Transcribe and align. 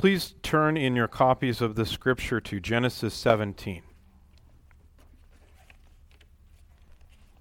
Please 0.00 0.34
turn 0.42 0.78
in 0.78 0.96
your 0.96 1.08
copies 1.08 1.60
of 1.60 1.74
the 1.74 1.84
scripture 1.84 2.40
to 2.40 2.58
Genesis 2.58 3.12
17. 3.12 3.82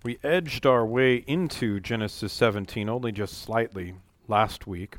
We 0.03 0.19
edged 0.25 0.65
our 0.65 0.85
way 0.85 1.23
into 1.25 1.79
Genesis 1.79 2.33
17 2.33 2.89
only 2.89 3.13
just 3.13 3.41
slightly 3.41 3.93
last 4.27 4.67
week. 4.67 4.97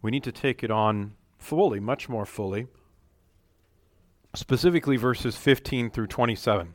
We 0.00 0.12
need 0.12 0.22
to 0.22 0.30
take 0.30 0.62
it 0.62 0.70
on 0.70 1.16
fully, 1.38 1.80
much 1.80 2.08
more 2.08 2.24
fully, 2.24 2.68
specifically 4.32 4.96
verses 4.96 5.34
15 5.34 5.90
through 5.90 6.06
27. 6.06 6.72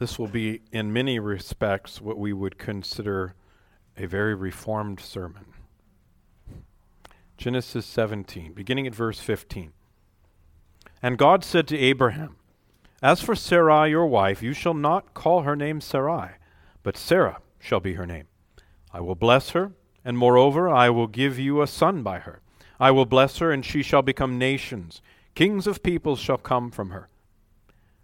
This 0.00 0.18
will 0.18 0.26
be, 0.26 0.62
in 0.72 0.92
many 0.92 1.20
respects, 1.20 2.00
what 2.00 2.18
we 2.18 2.32
would 2.32 2.58
consider 2.58 3.36
a 3.96 4.06
very 4.06 4.34
reformed 4.34 4.98
sermon. 4.98 5.44
Genesis 7.36 7.84
17, 7.86 8.52
beginning 8.52 8.86
at 8.86 8.94
verse 8.94 9.20
15. 9.20 9.72
And 11.02 11.18
God 11.18 11.44
said 11.44 11.66
to 11.68 11.78
Abraham, 11.78 12.36
As 13.02 13.20
for 13.20 13.34
Sarai 13.34 13.90
your 13.90 14.06
wife, 14.06 14.42
you 14.42 14.52
shall 14.52 14.74
not 14.74 15.14
call 15.14 15.42
her 15.42 15.56
name 15.56 15.80
Sarai, 15.80 16.36
but 16.82 16.96
Sarah 16.96 17.40
shall 17.58 17.80
be 17.80 17.94
her 17.94 18.06
name. 18.06 18.26
I 18.92 19.00
will 19.00 19.16
bless 19.16 19.50
her, 19.50 19.72
and 20.04 20.16
moreover, 20.16 20.68
I 20.68 20.90
will 20.90 21.08
give 21.08 21.38
you 21.38 21.60
a 21.60 21.66
son 21.66 22.02
by 22.02 22.20
her. 22.20 22.40
I 22.78 22.90
will 22.90 23.06
bless 23.06 23.38
her, 23.38 23.50
and 23.50 23.64
she 23.64 23.82
shall 23.82 24.02
become 24.02 24.38
nations. 24.38 25.02
Kings 25.34 25.66
of 25.66 25.82
peoples 25.82 26.20
shall 26.20 26.38
come 26.38 26.70
from 26.70 26.90
her. 26.90 27.08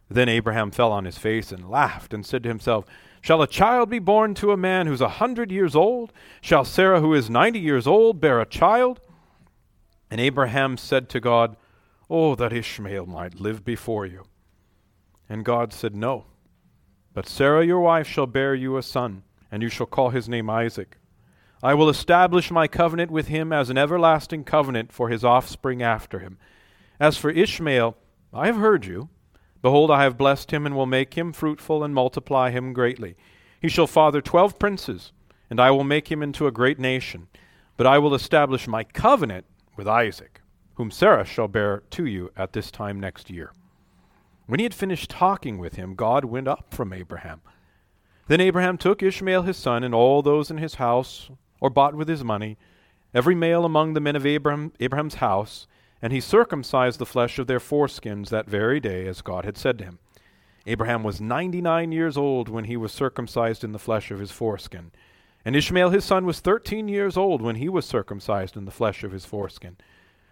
Then 0.08 0.28
Abraham 0.28 0.72
fell 0.72 0.90
on 0.90 1.04
his 1.04 1.18
face 1.18 1.52
and 1.52 1.70
laughed, 1.70 2.12
and 2.12 2.26
said 2.26 2.42
to 2.42 2.48
himself, 2.48 2.84
Shall 3.20 3.42
a 3.42 3.46
child 3.46 3.90
be 3.90 3.98
born 4.00 4.34
to 4.34 4.50
a 4.50 4.56
man 4.56 4.86
who's 4.86 5.00
a 5.00 5.08
hundred 5.08 5.52
years 5.52 5.76
old? 5.76 6.12
Shall 6.40 6.64
Sarah, 6.64 7.00
who 7.00 7.14
is 7.14 7.30
ninety 7.30 7.60
years 7.60 7.86
old, 7.86 8.20
bear 8.20 8.40
a 8.40 8.46
child? 8.46 9.00
And 10.10 10.20
Abraham 10.20 10.76
said 10.76 11.08
to 11.10 11.20
God, 11.20 11.56
Oh, 12.08 12.34
that 12.34 12.52
Ishmael 12.52 13.06
might 13.06 13.40
live 13.40 13.64
before 13.64 14.04
you. 14.04 14.24
And 15.28 15.44
God 15.44 15.72
said, 15.72 15.94
No. 15.94 16.24
But 17.14 17.28
Sarah 17.28 17.64
your 17.64 17.80
wife 17.80 18.08
shall 18.08 18.26
bear 18.26 18.54
you 18.54 18.76
a 18.76 18.82
son, 18.82 19.22
and 19.50 19.62
you 19.62 19.68
shall 19.68 19.86
call 19.86 20.10
his 20.10 20.28
name 20.28 20.50
Isaac. 20.50 20.96
I 21.62 21.74
will 21.74 21.88
establish 21.88 22.50
my 22.50 22.66
covenant 22.66 23.10
with 23.10 23.28
him 23.28 23.52
as 23.52 23.70
an 23.70 23.78
everlasting 23.78 24.44
covenant 24.44 24.92
for 24.92 25.08
his 25.08 25.24
offspring 25.24 25.82
after 25.82 26.18
him. 26.18 26.38
As 26.98 27.16
for 27.16 27.30
Ishmael, 27.30 27.96
I 28.32 28.46
have 28.46 28.56
heard 28.56 28.86
you. 28.86 29.08
Behold, 29.62 29.90
I 29.90 30.04
have 30.04 30.16
blessed 30.16 30.52
him, 30.52 30.64
and 30.66 30.74
will 30.74 30.86
make 30.86 31.14
him 31.14 31.32
fruitful, 31.32 31.84
and 31.84 31.94
multiply 31.94 32.50
him 32.50 32.72
greatly. 32.72 33.14
He 33.60 33.68
shall 33.68 33.86
father 33.86 34.22
twelve 34.22 34.58
princes, 34.58 35.12
and 35.50 35.60
I 35.60 35.70
will 35.70 35.84
make 35.84 36.10
him 36.10 36.22
into 36.22 36.46
a 36.46 36.52
great 36.52 36.78
nation. 36.78 37.28
But 37.76 37.86
I 37.86 37.98
will 37.98 38.14
establish 38.14 38.66
my 38.66 38.84
covenant 38.84 39.44
with 39.80 39.88
Isaac, 39.88 40.42
whom 40.74 40.90
Sarah 40.90 41.24
shall 41.24 41.48
bear 41.48 41.82
to 41.88 42.04
you 42.04 42.30
at 42.36 42.52
this 42.52 42.70
time 42.70 43.00
next 43.00 43.30
year. 43.30 43.50
When 44.44 44.60
he 44.60 44.64
had 44.64 44.74
finished 44.74 45.08
talking 45.08 45.56
with 45.56 45.76
him, 45.76 45.94
God 45.94 46.26
went 46.26 46.46
up 46.46 46.74
from 46.74 46.92
Abraham. 46.92 47.40
Then 48.28 48.42
Abraham 48.42 48.76
took 48.76 49.02
Ishmael 49.02 49.44
his 49.44 49.56
son, 49.56 49.82
and 49.82 49.94
all 49.94 50.20
those 50.20 50.50
in 50.50 50.58
his 50.58 50.74
house, 50.74 51.30
or 51.62 51.70
bought 51.70 51.94
with 51.94 52.08
his 52.08 52.22
money, 52.22 52.58
every 53.14 53.34
male 53.34 53.64
among 53.64 53.94
the 53.94 54.00
men 54.00 54.16
of 54.16 54.26
Abraham, 54.26 54.74
Abraham's 54.80 55.14
house, 55.14 55.66
and 56.02 56.12
he 56.12 56.20
circumcised 56.20 56.98
the 56.98 57.06
flesh 57.06 57.38
of 57.38 57.46
their 57.46 57.58
foreskins 57.58 58.28
that 58.28 58.50
very 58.50 58.80
day, 58.80 59.06
as 59.06 59.22
God 59.22 59.46
had 59.46 59.56
said 59.56 59.78
to 59.78 59.84
him. 59.84 59.98
Abraham 60.66 61.02
was 61.02 61.22
ninety 61.22 61.62
nine 61.62 61.90
years 61.90 62.18
old 62.18 62.50
when 62.50 62.64
he 62.64 62.76
was 62.76 62.92
circumcised 62.92 63.64
in 63.64 63.72
the 63.72 63.78
flesh 63.78 64.10
of 64.10 64.20
his 64.20 64.30
foreskin. 64.30 64.90
And 65.44 65.56
Ishmael 65.56 65.90
his 65.90 66.04
son 66.04 66.26
was 66.26 66.40
thirteen 66.40 66.88
years 66.88 67.16
old 67.16 67.40
when 67.40 67.56
he 67.56 67.68
was 67.68 67.86
circumcised 67.86 68.56
in 68.56 68.66
the 68.66 68.70
flesh 68.70 69.02
of 69.02 69.12
his 69.12 69.24
foreskin. 69.24 69.76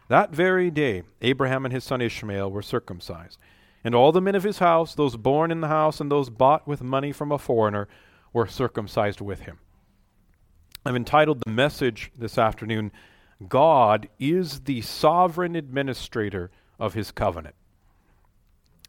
That 0.09 0.31
very 0.31 0.71
day 0.71 1.03
Abraham 1.23 1.65
and 1.65 1.73
his 1.73 1.85
son 1.85 2.01
Ishmael 2.01 2.51
were 2.51 2.63
circumcised. 2.63 3.39
And 3.85 3.95
all 3.95 4.13
the 4.13 4.21
men 4.21 4.35
of 4.35 4.43
his 4.43 4.59
house, 4.59 4.95
those 4.95 5.17
born 5.17 5.51
in 5.51 5.61
the 5.61 5.69
house 5.69 6.01
and 6.01 6.11
those 6.11 6.31
bought 6.31 6.67
with 6.67 6.83
money 6.83 7.13
from 7.13 7.33
a 7.33 7.39
foreigner, 7.39 7.89
were 8.33 8.47
circumcised 8.47 9.21
with 9.21 9.41
him. 9.41 9.59
I've 10.85 10.97
entitled 10.97 11.41
the 11.41 11.51
message 11.51 12.11
this 12.17 12.37
afternoon, 12.37 12.93
God 13.49 14.09
is 14.19 14.61
the 14.61 14.81
sovereign 14.81 15.55
administrator 15.55 16.51
of 16.79 16.95
his 16.95 17.13
covenant. 17.13 17.55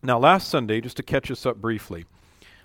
Now, 0.01 0.17
last 0.17 0.49
Sunday, 0.49 0.81
just 0.81 0.97
to 0.97 1.03
catch 1.03 1.29
us 1.29 1.45
up 1.45 1.57
briefly, 1.57 2.05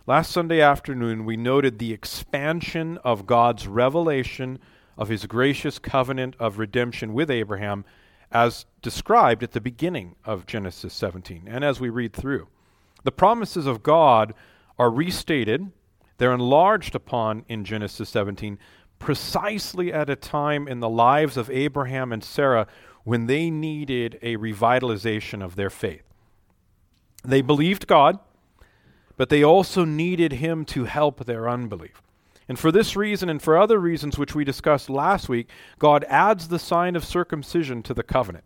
Last 0.07 0.33
Sunday 0.33 0.61
afternoon, 0.61 1.25
we 1.25 1.39
noted 1.39 1.79
the 1.79 1.95
expansion 1.95 2.99
of 3.05 3.25
God's 3.25 3.67
revelation 3.67 4.59
of 4.99 5.09
his 5.09 5.25
gracious 5.25 5.79
covenant 5.79 6.37
of 6.39 6.59
redemption 6.59 7.15
with 7.15 7.31
Abraham 7.31 7.87
as 8.31 8.67
described 8.83 9.43
at 9.43 9.53
the 9.53 9.63
beginning 9.63 10.17
of 10.23 10.45
Genesis 10.45 10.93
17 10.93 11.45
and 11.47 11.65
as 11.65 11.81
we 11.81 11.89
read 11.89 12.13
through. 12.13 12.49
The 13.05 13.13
promises 13.13 13.67
of 13.67 13.83
God 13.83 14.35
are 14.79 14.91
restated, 14.91 15.73
they're 16.19 16.35
enlarged 16.35 16.95
upon 16.95 17.47
in 17.49 17.65
Genesis 17.65 18.11
17 18.11 18.59
precisely 18.99 19.91
at 19.91 20.11
a 20.11 20.17
time 20.17 20.69
in 20.69 20.81
the 20.81 20.89
lives 20.89 21.39
of 21.39 21.49
Abraham 21.49 22.13
and 22.13 22.23
Sarah 22.23 22.67
when 23.05 23.25
they 23.25 23.49
needed 23.49 24.19
a 24.21 24.37
revitalization 24.37 25.43
of 25.43 25.57
their 25.57 25.71
faith. 25.71 26.05
They 27.25 27.41
believed 27.41 27.87
God 27.87 28.19
but 29.17 29.29
they 29.29 29.43
also 29.43 29.85
needed 29.85 30.35
him 30.35 30.65
to 30.67 30.85
help 30.85 31.25
their 31.25 31.49
unbelief. 31.49 32.03
And 32.49 32.59
for 32.59 32.71
this 32.71 32.95
reason 32.95 33.29
and 33.29 33.41
for 33.41 33.57
other 33.57 33.79
reasons 33.79 34.19
which 34.19 34.35
we 34.35 34.45
discussed 34.45 34.91
last 34.91 35.29
week, 35.29 35.49
God 35.79 36.05
adds 36.09 36.49
the 36.49 36.59
sign 36.59 36.95
of 36.95 37.05
circumcision 37.05 37.83
to 37.85 37.95
the 37.95 38.03
covenant. 38.03 38.45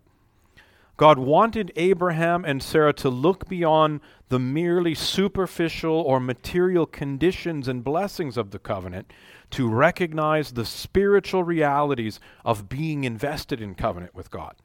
God 0.96 1.18
wanted 1.18 1.72
Abraham 1.76 2.44
and 2.44 2.60
Sarah 2.60 2.92
to 2.94 3.08
look 3.08 3.48
beyond 3.48 4.00
the 4.30 4.40
merely 4.40 4.94
superficial 4.94 5.94
or 5.94 6.18
material 6.18 6.86
conditions 6.86 7.68
and 7.68 7.84
blessings 7.84 8.36
of 8.36 8.50
the 8.50 8.58
covenant 8.58 9.12
to 9.50 9.68
recognize 9.68 10.52
the 10.52 10.64
spiritual 10.64 11.44
realities 11.44 12.18
of 12.44 12.68
being 12.68 13.04
invested 13.04 13.60
in 13.60 13.76
covenant 13.76 14.14
with 14.14 14.30
God. 14.30 14.56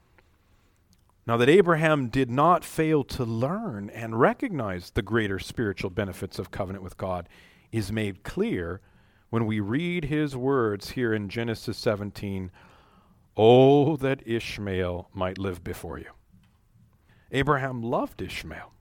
Now, 1.25 1.37
that 1.37 1.49
Abraham 1.49 2.09
did 2.09 2.29
not 2.29 2.65
fail 2.65 3.03
to 3.05 3.23
learn 3.23 3.89
and 3.89 4.19
recognize 4.19 4.89
the 4.89 5.01
greater 5.01 5.39
spiritual 5.39 5.89
benefits 5.89 6.37
of 6.37 6.51
covenant 6.51 6.83
with 6.83 6.97
God 6.97 7.29
is 7.71 7.91
made 7.91 8.23
clear 8.23 8.81
when 9.29 9.45
we 9.45 9.59
read 9.61 10.05
his 10.05 10.35
words 10.35 10.91
here 10.91 11.13
in 11.13 11.29
Genesis 11.29 11.77
17 11.77 12.51
Oh, 13.35 13.95
that 13.97 14.21
Ishmael 14.27 15.09
might 15.13 15.39
live 15.39 15.63
before 15.63 15.97
you. 15.97 16.11
Abraham 17.31 17.81
loved 17.81 18.21
Ishmael. 18.21 18.71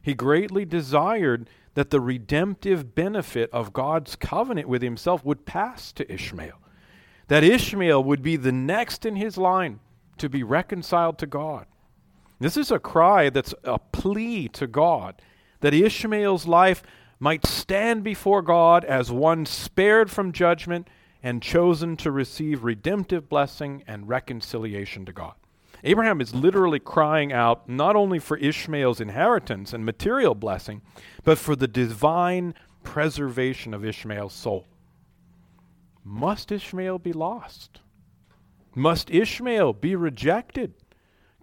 He 0.00 0.14
greatly 0.14 0.64
desired 0.64 1.50
that 1.74 1.90
the 1.90 2.00
redemptive 2.00 2.94
benefit 2.94 3.50
of 3.52 3.72
God's 3.72 4.16
covenant 4.16 4.68
with 4.68 4.82
himself 4.82 5.24
would 5.24 5.44
pass 5.44 5.92
to 5.92 6.10
Ishmael, 6.10 6.58
that 7.28 7.44
Ishmael 7.44 8.02
would 8.02 8.22
be 8.22 8.36
the 8.36 8.52
next 8.52 9.04
in 9.04 9.16
his 9.16 9.36
line 9.36 9.80
to 10.18 10.28
be 10.28 10.42
reconciled 10.42 11.18
to 11.18 11.26
God. 11.26 11.66
This 12.42 12.56
is 12.56 12.72
a 12.72 12.80
cry 12.80 13.30
that's 13.30 13.54
a 13.62 13.78
plea 13.78 14.48
to 14.48 14.66
God 14.66 15.22
that 15.60 15.72
Ishmael's 15.72 16.44
life 16.44 16.82
might 17.20 17.46
stand 17.46 18.02
before 18.02 18.42
God 18.42 18.84
as 18.84 19.12
one 19.12 19.46
spared 19.46 20.10
from 20.10 20.32
judgment 20.32 20.88
and 21.22 21.40
chosen 21.40 21.96
to 21.98 22.10
receive 22.10 22.64
redemptive 22.64 23.28
blessing 23.28 23.84
and 23.86 24.08
reconciliation 24.08 25.06
to 25.06 25.12
God. 25.12 25.34
Abraham 25.84 26.20
is 26.20 26.34
literally 26.34 26.80
crying 26.80 27.32
out 27.32 27.68
not 27.68 27.94
only 27.94 28.18
for 28.18 28.36
Ishmael's 28.36 29.00
inheritance 29.00 29.72
and 29.72 29.86
material 29.86 30.34
blessing, 30.34 30.82
but 31.22 31.38
for 31.38 31.54
the 31.54 31.68
divine 31.68 32.54
preservation 32.82 33.72
of 33.72 33.84
Ishmael's 33.84 34.32
soul. 34.34 34.66
Must 36.02 36.50
Ishmael 36.50 36.98
be 36.98 37.12
lost? 37.12 37.78
Must 38.74 39.12
Ishmael 39.12 39.74
be 39.74 39.94
rejected? 39.94 40.74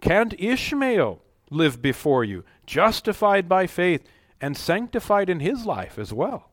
Can't 0.00 0.34
Ishmael 0.38 1.20
live 1.50 1.82
before 1.82 2.24
you, 2.24 2.44
justified 2.66 3.48
by 3.48 3.66
faith 3.66 4.04
and 4.40 4.56
sanctified 4.56 5.28
in 5.28 5.40
his 5.40 5.66
life 5.66 5.98
as 5.98 6.12
well? 6.12 6.50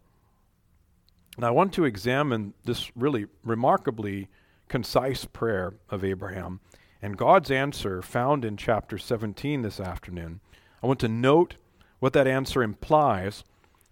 And 1.36 1.46
I 1.46 1.52
want 1.52 1.72
to 1.74 1.86
examine 1.86 2.54
this 2.66 2.92
really 2.96 3.28
remarkably 3.44 4.28
concise 4.68 5.26
prayer 5.26 5.76
of 5.90 6.04
Abraham 6.04 6.60
and 7.02 7.16
God's 7.16 7.52
answer 7.52 8.02
found 8.02 8.44
in 8.44 8.58
chapter 8.58 8.98
17 8.98 9.62
this 9.62 9.80
afternoon. 9.80 10.40
I 10.82 10.88
want 10.88 11.00
to 11.02 11.08
note 11.08 11.56
what 12.00 12.14
that 12.14 12.28
answer 12.28 12.64
implies, 12.64 13.44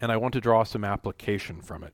and 0.01 0.11
I 0.11 0.17
want 0.17 0.33
to 0.33 0.41
draw 0.41 0.63
some 0.63 0.83
application 0.83 1.61
from 1.61 1.83
it. 1.83 1.93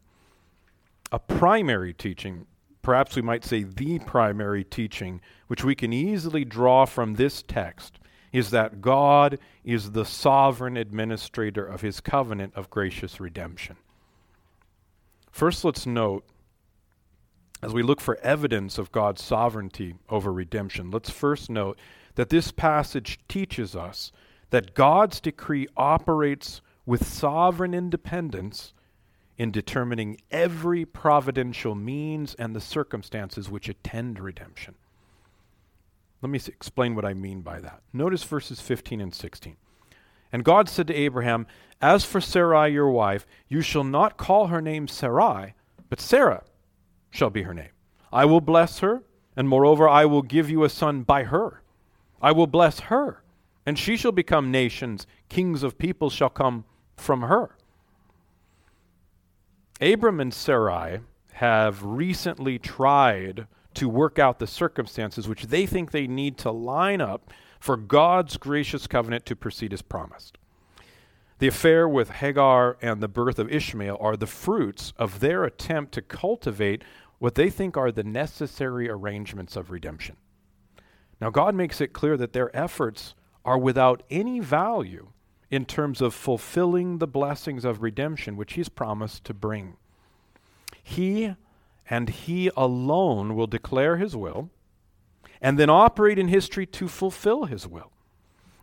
A 1.11 1.19
primary 1.19 1.93
teaching 1.93 2.47
perhaps 2.81 3.15
we 3.15 3.21
might 3.21 3.43
say 3.43 3.63
the 3.63 3.99
primary 3.99 4.63
teaching, 4.63 5.21
which 5.47 5.63
we 5.63 5.75
can 5.75 5.93
easily 5.93 6.45
draw 6.45 6.85
from 6.85 7.15
this 7.15 7.41
text, 7.41 7.99
is 8.31 8.49
that 8.51 8.81
God 8.81 9.39
is 9.63 9.91
the 9.91 10.05
sovereign 10.05 10.77
administrator 10.77 11.65
of 11.65 11.81
his 11.81 11.99
covenant 11.99 12.53
of 12.55 12.69
gracious 12.69 13.19
redemption. 13.19 13.75
First, 15.31 15.63
let's 15.63 15.85
note 15.85 16.25
as 17.63 17.73
we 17.73 17.83
look 17.83 18.01
for 18.01 18.17
evidence 18.19 18.77
of 18.77 18.91
God's 18.91 19.23
sovereignty 19.23 19.95
over 20.09 20.33
redemption, 20.33 20.89
let's 20.89 21.09
first 21.09 21.49
note 21.49 21.77
that 22.15 22.29
this 22.29 22.51
passage 22.51 23.19
teaches 23.27 23.75
us 23.75 24.11
that 24.49 24.73
God's 24.73 25.21
decree 25.21 25.67
operates 25.77 26.61
with 26.85 27.07
sovereign 27.07 27.73
independence 27.73 28.73
in 29.41 29.49
determining 29.49 30.21
every 30.29 30.85
providential 30.85 31.73
means 31.73 32.35
and 32.35 32.55
the 32.55 32.61
circumstances 32.61 33.49
which 33.49 33.67
attend 33.67 34.19
redemption. 34.19 34.75
Let 36.21 36.29
me 36.29 36.39
explain 36.45 36.93
what 36.93 37.05
I 37.05 37.15
mean 37.15 37.41
by 37.41 37.59
that. 37.59 37.81
Notice 37.91 38.23
verses 38.23 38.61
15 38.61 39.01
and 39.01 39.11
16. 39.11 39.55
And 40.31 40.45
God 40.45 40.69
said 40.69 40.85
to 40.85 40.93
Abraham, 40.93 41.47
As 41.81 42.05
for 42.05 42.21
Sarai 42.21 42.71
your 42.71 42.91
wife, 42.91 43.25
you 43.47 43.61
shall 43.61 43.83
not 43.83 44.15
call 44.15 44.45
her 44.45 44.61
name 44.61 44.87
Sarai, 44.87 45.55
but 45.89 45.99
Sarah 45.99 46.43
shall 47.09 47.31
be 47.31 47.41
her 47.41 47.55
name. 47.55 47.71
I 48.13 48.25
will 48.25 48.41
bless 48.41 48.77
her, 48.77 49.01
and 49.35 49.49
moreover, 49.49 49.89
I 49.89 50.05
will 50.05 50.21
give 50.21 50.51
you 50.51 50.63
a 50.63 50.69
son 50.69 51.01
by 51.01 51.23
her. 51.23 51.63
I 52.21 52.31
will 52.31 52.45
bless 52.45 52.79
her, 52.81 53.23
and 53.65 53.79
she 53.79 53.97
shall 53.97 54.11
become 54.11 54.51
nations. 54.51 55.07
Kings 55.29 55.63
of 55.63 55.79
peoples 55.79 56.13
shall 56.13 56.29
come 56.29 56.63
from 56.95 57.23
her. 57.23 57.55
Abram 59.81 60.19
and 60.19 60.31
Sarai 60.31 60.99
have 61.33 61.83
recently 61.83 62.59
tried 62.59 63.47
to 63.73 63.89
work 63.89 64.19
out 64.19 64.37
the 64.37 64.45
circumstances 64.45 65.27
which 65.27 65.47
they 65.47 65.65
think 65.65 65.89
they 65.89 66.05
need 66.05 66.37
to 66.39 66.51
line 66.51 67.01
up 67.01 67.31
for 67.59 67.77
God's 67.77 68.37
gracious 68.37 68.85
covenant 68.85 69.25
to 69.25 69.35
proceed 69.35 69.73
as 69.73 69.81
promised. 69.81 70.37
The 71.39 71.47
affair 71.47 71.89
with 71.89 72.11
Hagar 72.11 72.77
and 72.81 73.01
the 73.01 73.07
birth 73.07 73.39
of 73.39 73.51
Ishmael 73.51 73.97
are 73.99 74.15
the 74.15 74.27
fruits 74.27 74.93
of 74.97 75.19
their 75.19 75.43
attempt 75.43 75.93
to 75.93 76.03
cultivate 76.03 76.83
what 77.17 77.33
they 77.33 77.49
think 77.49 77.75
are 77.75 77.91
the 77.91 78.03
necessary 78.03 78.87
arrangements 78.87 79.55
of 79.55 79.71
redemption. 79.71 80.17
Now, 81.19 81.31
God 81.31 81.55
makes 81.55 81.81
it 81.81 81.93
clear 81.93 82.17
that 82.17 82.33
their 82.33 82.55
efforts 82.55 83.15
are 83.43 83.57
without 83.57 84.03
any 84.11 84.39
value 84.39 85.07
in 85.51 85.65
terms 85.65 86.01
of 86.01 86.13
fulfilling 86.13 86.97
the 86.97 87.07
blessings 87.07 87.65
of 87.65 87.81
redemption 87.81 88.37
which 88.37 88.53
He's 88.53 88.69
promised 88.69 89.25
to 89.25 89.33
bring. 89.33 89.75
He 90.81 91.35
and 91.89 92.09
He 92.09 92.49
alone 92.55 93.35
will 93.35 93.47
declare 93.47 93.97
His 93.97 94.15
will 94.15 94.49
and 95.41 95.59
then 95.59 95.69
operate 95.69 96.17
in 96.17 96.29
history 96.29 96.65
to 96.65 96.87
fulfill 96.87 97.45
His 97.45 97.67
will. 97.67 97.91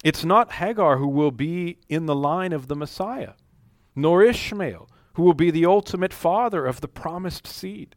It's 0.02 0.24
not 0.24 0.52
Hagar 0.52 0.96
who 0.96 1.08
will 1.08 1.30
be 1.30 1.78
in 1.88 2.06
the 2.06 2.14
line 2.14 2.52
of 2.52 2.68
the 2.68 2.76
Messiah, 2.76 3.32
nor 3.94 4.22
Ishmael, 4.22 4.88
who 5.14 5.24
will 5.24 5.34
be 5.34 5.50
the 5.50 5.66
ultimate 5.66 6.14
father 6.14 6.64
of 6.64 6.80
the 6.80 6.88
promised 6.88 7.46
seed. 7.46 7.96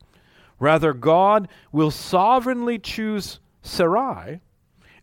Rather, 0.60 0.94
God 0.94 1.48
will 1.72 1.92
sovereignly 1.92 2.78
choose 2.78 3.40
Sarai 3.62 4.42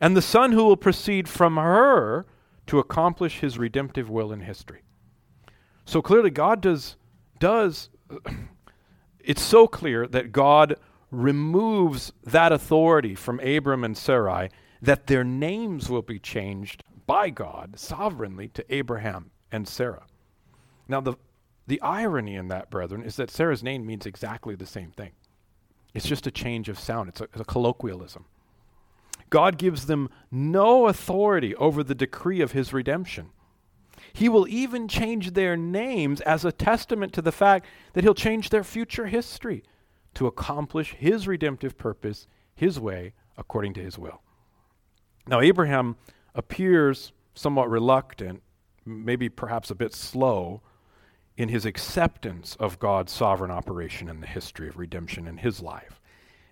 and 0.01 0.17
the 0.17 0.23
son 0.23 0.53
who 0.53 0.65
will 0.65 0.77
proceed 0.77 1.29
from 1.29 1.57
her 1.57 2.27
to 2.69 2.79
accomplish 2.79 3.41
his 3.41 3.59
redemptive 3.59 4.09
will 4.09 4.33
in 4.33 4.41
history. 4.41 4.83
So 5.85 6.01
clearly, 6.01 6.31
God 6.31 6.61
does, 6.61 6.97
does 7.39 7.89
it's 9.21 9.43
so 9.43 9.67
clear 9.67 10.07
that 10.07 10.33
God 10.33 10.77
removes 11.11 12.13
that 12.25 12.53
authority 12.53 13.15
from 13.15 13.41
Abram 13.41 13.85
and 13.85 13.97
Sarai 13.97 14.51
that 14.83 15.07
their 15.07 15.25
names 15.25 15.89
will 15.89 16.03
be 16.03 16.19
changed 16.19 16.85
by 17.07 17.31
God 17.31 17.79
sovereignly 17.79 18.49
to 18.49 18.75
Abraham 18.75 19.31
and 19.51 19.67
Sarah. 19.67 20.07
Now, 20.87 21.01
the, 21.01 21.15
the 21.67 21.81
irony 21.81 22.37
in 22.37 22.49
that, 22.49 22.71
brethren, 22.71 23.03
is 23.03 23.17
that 23.17 23.31
Sarah's 23.31 23.63
name 23.63 23.87
means 23.87 24.07
exactly 24.07 24.55
the 24.55 24.67
same 24.67 24.91
thing. 24.91 25.13
It's 25.95 26.07
just 26.07 26.27
a 26.27 26.31
change 26.31 26.69
of 26.69 26.79
sound, 26.79 27.09
it's 27.09 27.21
a, 27.21 27.25
it's 27.25 27.41
a 27.41 27.45
colloquialism. 27.45 28.27
God 29.31 29.59
gives 29.59 29.87
them 29.87 30.09
no 30.31 30.87
authority 30.87 31.55
over 31.57 31.83
the 31.83 31.95
decree 31.95 32.41
of 32.41 32.53
his 32.53 32.73
redemption. 32.73 33.31
He 34.13 34.29
will 34.29 34.49
even 34.49 34.89
change 34.89 35.33
their 35.33 35.57
names 35.57 36.21
as 36.23 36.45
a 36.45 36.53
testament 36.53 37.13
to 37.15 37.23
the 37.23 37.33
fact 37.33 37.67
that 37.93 38.05
he'll 38.05 38.15
change 38.15 38.51
their 38.51 38.65
future 38.65 39.07
history 39.07 39.63
to 40.15 40.27
accomplish 40.27 40.95
his 40.95 41.29
redemptive 41.29 41.77
purpose, 41.77 42.27
his 42.55 42.81
way, 42.81 43.13
according 43.37 43.75
to 43.75 43.83
his 43.83 43.99
will. 43.99 44.23
Now, 45.27 45.41
Abraham 45.41 45.97
appears 46.35 47.13
somewhat 47.35 47.71
reluctant, 47.71 48.43
maybe 48.85 49.29
perhaps 49.29 49.71
a 49.71 49.75
bit 49.75 49.95
slow, 49.95 50.63
in 51.37 51.49
his 51.49 51.65
acceptance 51.65 52.57
of 52.59 52.81
God's 52.81 53.13
sovereign 53.13 53.53
operation 53.53 54.09
in 54.09 54.21
the 54.21 54.27
history 54.27 54.69
of 54.69 54.77
redemption 54.77 55.29
in 55.29 55.37
his 55.37 55.63
life. 55.63 55.98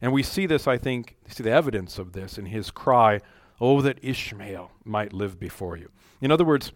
And 0.00 0.12
we 0.12 0.22
see 0.22 0.46
this, 0.46 0.66
I 0.66 0.78
think, 0.78 1.16
see 1.28 1.42
the 1.42 1.50
evidence 1.50 1.98
of 1.98 2.12
this 2.12 2.38
in 2.38 2.46
his 2.46 2.70
cry, 2.70 3.20
Oh, 3.60 3.80
that 3.80 3.98
Ishmael 4.02 4.70
might 4.84 5.12
live 5.12 5.38
before 5.38 5.76
you. 5.76 5.90
In 6.20 6.30
other 6.30 6.44
words, 6.44 6.72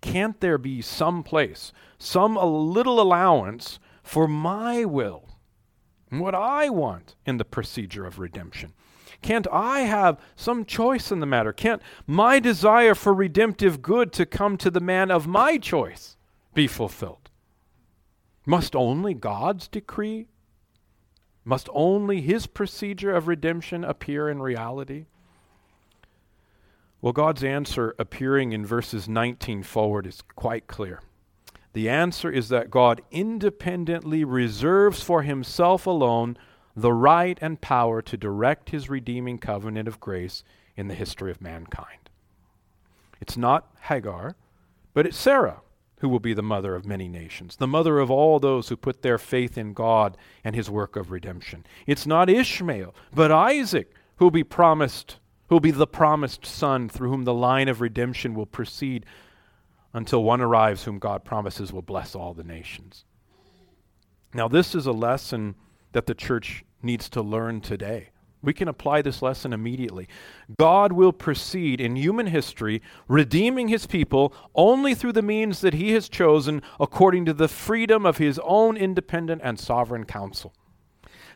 can't 0.00 0.40
there 0.40 0.58
be 0.58 0.82
some 0.82 1.22
place, 1.22 1.72
some 1.98 2.36
a 2.36 2.44
little 2.44 3.00
allowance 3.00 3.78
for 4.02 4.26
my 4.28 4.84
will 4.84 5.28
and 6.10 6.20
what 6.20 6.34
I 6.34 6.68
want 6.68 7.16
in 7.24 7.38
the 7.38 7.44
procedure 7.44 8.04
of 8.04 8.18
redemption? 8.18 8.72
Can't 9.22 9.46
I 9.50 9.80
have 9.80 10.20
some 10.36 10.64
choice 10.64 11.10
in 11.10 11.20
the 11.20 11.26
matter? 11.26 11.52
Can't 11.52 11.80
my 12.06 12.38
desire 12.38 12.94
for 12.94 13.14
redemptive 13.14 13.80
good 13.80 14.12
to 14.12 14.26
come 14.26 14.56
to 14.58 14.70
the 14.70 14.80
man 14.80 15.10
of 15.10 15.26
my 15.26 15.56
choice 15.56 16.16
be 16.52 16.66
fulfilled? 16.66 17.30
Must 18.44 18.76
only 18.76 19.14
God's 19.14 19.66
decree? 19.66 20.28
Must 21.44 21.68
only 21.72 22.22
his 22.22 22.46
procedure 22.46 23.14
of 23.14 23.28
redemption 23.28 23.84
appear 23.84 24.28
in 24.28 24.40
reality? 24.40 25.06
Well, 27.02 27.12
God's 27.12 27.44
answer 27.44 27.94
appearing 27.98 28.52
in 28.52 28.64
verses 28.64 29.08
19 29.08 29.62
forward 29.62 30.06
is 30.06 30.22
quite 30.36 30.66
clear. 30.66 31.02
The 31.74 31.90
answer 31.90 32.30
is 32.30 32.48
that 32.48 32.70
God 32.70 33.02
independently 33.10 34.24
reserves 34.24 35.02
for 35.02 35.22
himself 35.22 35.86
alone 35.86 36.38
the 36.74 36.92
right 36.92 37.36
and 37.42 37.60
power 37.60 38.00
to 38.00 38.16
direct 38.16 38.70
his 38.70 38.88
redeeming 38.88 39.38
covenant 39.38 39.86
of 39.86 40.00
grace 40.00 40.44
in 40.76 40.88
the 40.88 40.94
history 40.94 41.30
of 41.30 41.42
mankind. 41.42 42.08
It's 43.20 43.36
not 43.36 43.68
Hagar, 43.82 44.34
but 44.94 45.06
it's 45.06 45.16
Sarah 45.16 45.60
who 45.98 46.08
will 46.08 46.20
be 46.20 46.34
the 46.34 46.42
mother 46.42 46.74
of 46.74 46.84
many 46.84 47.08
nations, 47.08 47.56
the 47.56 47.66
mother 47.66 47.98
of 47.98 48.10
all 48.10 48.38
those 48.38 48.68
who 48.68 48.76
put 48.76 49.02
their 49.02 49.18
faith 49.18 49.56
in 49.56 49.72
God 49.72 50.16
and 50.42 50.54
his 50.54 50.68
work 50.70 50.96
of 50.96 51.10
redemption. 51.10 51.64
It's 51.86 52.06
not 52.06 52.28
Ishmael, 52.28 52.94
but 53.14 53.32
Isaac 53.32 53.92
who 54.16 54.26
will 54.26 54.30
be 54.30 54.44
promised, 54.44 55.18
who 55.48 55.56
will 55.56 55.60
be 55.60 55.70
the 55.70 55.86
promised 55.86 56.44
son 56.46 56.88
through 56.88 57.10
whom 57.10 57.24
the 57.24 57.34
line 57.34 57.68
of 57.68 57.80
redemption 57.80 58.34
will 58.34 58.46
proceed 58.46 59.06
until 59.92 60.24
one 60.24 60.40
arrives 60.40 60.84
whom 60.84 60.98
God 60.98 61.24
promises 61.24 61.72
will 61.72 61.82
bless 61.82 62.14
all 62.14 62.34
the 62.34 62.44
nations. 62.44 63.04
Now, 64.32 64.48
this 64.48 64.74
is 64.74 64.86
a 64.86 64.92
lesson 64.92 65.54
that 65.92 66.06
the 66.06 66.14
church 66.14 66.64
needs 66.82 67.08
to 67.10 67.22
learn 67.22 67.60
today. 67.60 68.10
We 68.44 68.54
can 68.54 68.68
apply 68.68 69.02
this 69.02 69.22
lesson 69.22 69.52
immediately. 69.52 70.08
God 70.58 70.92
will 70.92 71.12
proceed 71.12 71.80
in 71.80 71.96
human 71.96 72.26
history, 72.26 72.82
redeeming 73.08 73.68
his 73.68 73.86
people 73.86 74.34
only 74.54 74.94
through 74.94 75.12
the 75.12 75.22
means 75.22 75.60
that 75.60 75.74
he 75.74 75.92
has 75.92 76.08
chosen 76.08 76.62
according 76.78 77.24
to 77.26 77.32
the 77.32 77.48
freedom 77.48 78.04
of 78.04 78.18
his 78.18 78.40
own 78.44 78.76
independent 78.76 79.40
and 79.44 79.58
sovereign 79.58 80.04
counsel. 80.04 80.54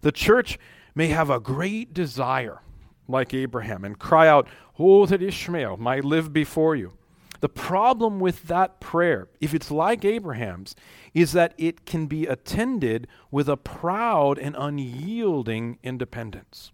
The 0.03 0.13
church 0.13 0.59
may 0.95 1.09
have 1.09 1.31
a 1.31 1.41
great 1.41 1.95
desire, 1.95 2.61
like 3.09 3.35
Abraham, 3.35 3.85
and 3.85 3.99
cry 3.99 4.29
out, 4.29 4.49
Oh, 4.79 5.07
that 5.07 5.23
Ishmael 5.23 5.77
might 5.77 6.05
live 6.05 6.33
before 6.33 6.77
you. 6.77 6.93
The 7.41 7.49
problem 7.49 8.19
with 8.19 8.45
that 8.45 8.81
prayer, 8.81 9.29
if 9.41 9.55
it's 9.55 9.71
like 9.71 10.05
Abraham's, 10.05 10.75
is 11.15 11.33
that 11.33 11.55
it 11.57 11.87
can 11.87 12.07
be 12.07 12.27
attended 12.27 13.07
with 13.31 13.49
a 13.49 13.57
proud 13.57 14.39
and 14.39 14.57
unyielding 14.59 15.79
independence 15.83 16.73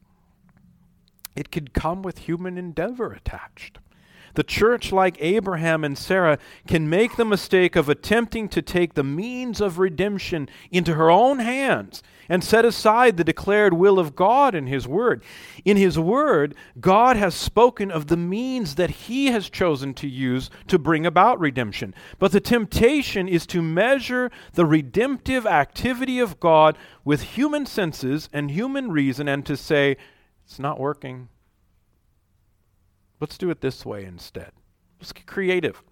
it 1.36 1.50
could 1.50 1.72
come 1.72 2.02
with 2.02 2.18
human 2.18 2.58
endeavor 2.58 3.12
attached. 3.12 3.78
The 4.34 4.42
church, 4.42 4.90
like 4.90 5.16
Abraham 5.20 5.84
and 5.84 5.96
Sarah, 5.96 6.38
can 6.66 6.90
make 6.90 7.16
the 7.16 7.24
mistake 7.24 7.76
of 7.76 7.88
attempting 7.88 8.48
to 8.48 8.62
take 8.62 8.94
the 8.94 9.04
means 9.04 9.60
of 9.60 9.78
redemption 9.78 10.48
into 10.72 10.94
her 10.94 11.08
own 11.08 11.38
hands 11.38 12.02
and 12.28 12.42
set 12.42 12.64
aside 12.64 13.16
the 13.16 13.22
declared 13.22 13.74
will 13.74 13.98
of 13.98 14.16
God 14.16 14.54
in 14.54 14.66
His 14.66 14.88
Word. 14.88 15.22
In 15.64 15.76
His 15.76 15.98
Word, 15.98 16.56
God 16.80 17.16
has 17.16 17.34
spoken 17.34 17.92
of 17.92 18.08
the 18.08 18.16
means 18.16 18.74
that 18.74 18.90
He 18.90 19.26
has 19.26 19.48
chosen 19.48 19.94
to 19.94 20.08
use 20.08 20.50
to 20.66 20.78
bring 20.78 21.06
about 21.06 21.38
redemption. 21.38 21.94
But 22.18 22.32
the 22.32 22.40
temptation 22.40 23.28
is 23.28 23.46
to 23.48 23.62
measure 23.62 24.32
the 24.54 24.66
redemptive 24.66 25.46
activity 25.46 26.18
of 26.18 26.40
God 26.40 26.76
with 27.04 27.22
human 27.22 27.66
senses 27.66 28.28
and 28.32 28.50
human 28.50 28.90
reason 28.90 29.28
and 29.28 29.46
to 29.46 29.56
say, 29.56 29.96
it's 30.44 30.58
not 30.58 30.78
working. 30.78 31.28
Let's 33.20 33.38
do 33.38 33.50
it 33.50 33.60
this 33.60 33.86
way 33.86 34.04
instead. 34.04 34.52
Let's 35.00 35.12
get 35.12 35.26
creative. 35.26 35.82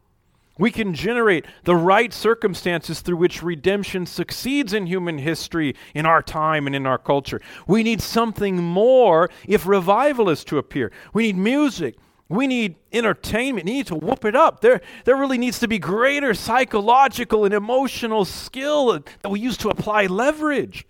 We 0.58 0.70
can 0.70 0.92
generate 0.92 1.46
the 1.64 1.74
right 1.74 2.12
circumstances 2.12 3.00
through 3.00 3.16
which 3.16 3.42
redemption 3.42 4.04
succeeds 4.04 4.74
in 4.74 4.86
human 4.86 5.18
history, 5.18 5.74
in 5.94 6.04
our 6.04 6.22
time, 6.22 6.66
and 6.66 6.76
in 6.76 6.86
our 6.86 6.98
culture. 6.98 7.40
We 7.66 7.82
need 7.82 8.02
something 8.02 8.56
more 8.62 9.30
if 9.48 9.66
revival 9.66 10.28
is 10.28 10.44
to 10.44 10.58
appear. 10.58 10.92
We 11.14 11.24
need 11.24 11.36
music. 11.36 11.96
We 12.28 12.46
need 12.46 12.76
entertainment. 12.92 13.66
We 13.66 13.72
need 13.72 13.86
to 13.88 13.94
whoop 13.94 14.24
it 14.24 14.36
up. 14.36 14.60
There, 14.60 14.82
there 15.04 15.16
really 15.16 15.38
needs 15.38 15.58
to 15.60 15.68
be 15.68 15.78
greater 15.78 16.34
psychological 16.34 17.44
and 17.46 17.54
emotional 17.54 18.26
skill 18.26 18.92
that 19.22 19.30
we 19.30 19.40
use 19.40 19.56
to 19.58 19.70
apply 19.70 20.06
leverage. 20.06 20.86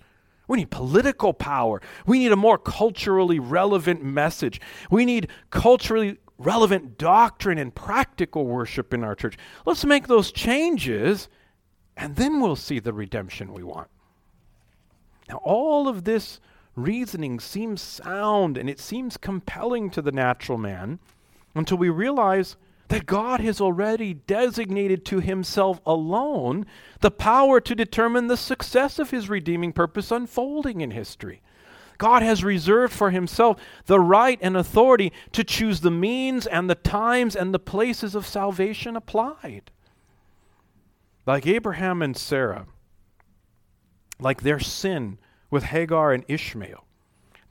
We 0.52 0.59
need 0.59 0.71
political 0.71 1.32
power. 1.32 1.80
We 2.04 2.18
need 2.18 2.30
a 2.30 2.37
more 2.37 2.59
culturally 2.59 3.38
relevant 3.38 4.04
message. 4.04 4.61
We 4.90 5.06
need 5.06 5.28
culturally 5.49 6.18
relevant 6.37 6.99
doctrine 6.99 7.56
and 7.56 7.75
practical 7.75 8.44
worship 8.44 8.92
in 8.92 9.02
our 9.02 9.14
church. 9.14 9.38
Let's 9.64 9.87
make 9.87 10.09
those 10.09 10.30
changes, 10.30 11.30
and 11.97 12.16
then 12.16 12.42
we'll 12.42 12.56
see 12.56 12.80
the 12.80 12.92
redemption 12.92 13.54
we 13.54 13.62
want. 13.62 13.88
Now, 15.26 15.40
all 15.42 15.88
of 15.88 16.04
this 16.04 16.38
reasoning 16.76 17.40
seems 17.40 17.80
sound 17.80 18.59
and 18.59 18.68
it 18.68 18.78
seems 18.78 19.16
compelling 19.16 19.88
to 19.88 20.02
the 20.02 20.12
natural 20.12 20.59
man 20.59 20.99
until 21.54 21.78
we 21.78 21.88
realize 21.88 22.56
that 22.89 23.07
God 23.07 23.41
has 23.41 23.61
already 23.61 24.15
designated 24.15 25.05
to 25.07 25.21
himself 25.21 25.81
alone 25.87 26.67
the 27.01 27.11
power 27.11 27.61
to 27.61 27.75
determine 27.75 28.27
the 28.27 28.37
success 28.37 28.99
of 28.99 29.11
his 29.11 29.29
redeeming 29.29 29.73
purpose 29.73 30.11
unfolding 30.11 30.81
in 30.81 30.91
history. 30.91 31.43
God 31.99 32.23
has 32.23 32.43
reserved 32.43 32.93
for 32.93 33.11
himself 33.11 33.61
the 33.87 34.01
right 34.01 34.39
and 34.43 34.57
authority 34.57 35.12
to 35.33 35.45
choose 35.45 35.81
the 35.81 35.91
means 35.91 36.47
and 36.47 36.69
the 36.69 36.75
times 36.75 37.37
and 37.37 37.55
the 37.55 37.59
places 37.59 38.15
of 38.15 38.27
salvation 38.27 38.97
applied. 38.97 39.71
Like 41.27 41.47
Abraham 41.47 42.03
and 42.03 42.17
Sarah, 42.17 42.67
like 44.19 44.43
their 44.43 44.59
sin 44.59 45.19
with 45.51 45.65
Hagar 45.65 46.12
and 46.12 46.25
Ishmael, 46.27 46.85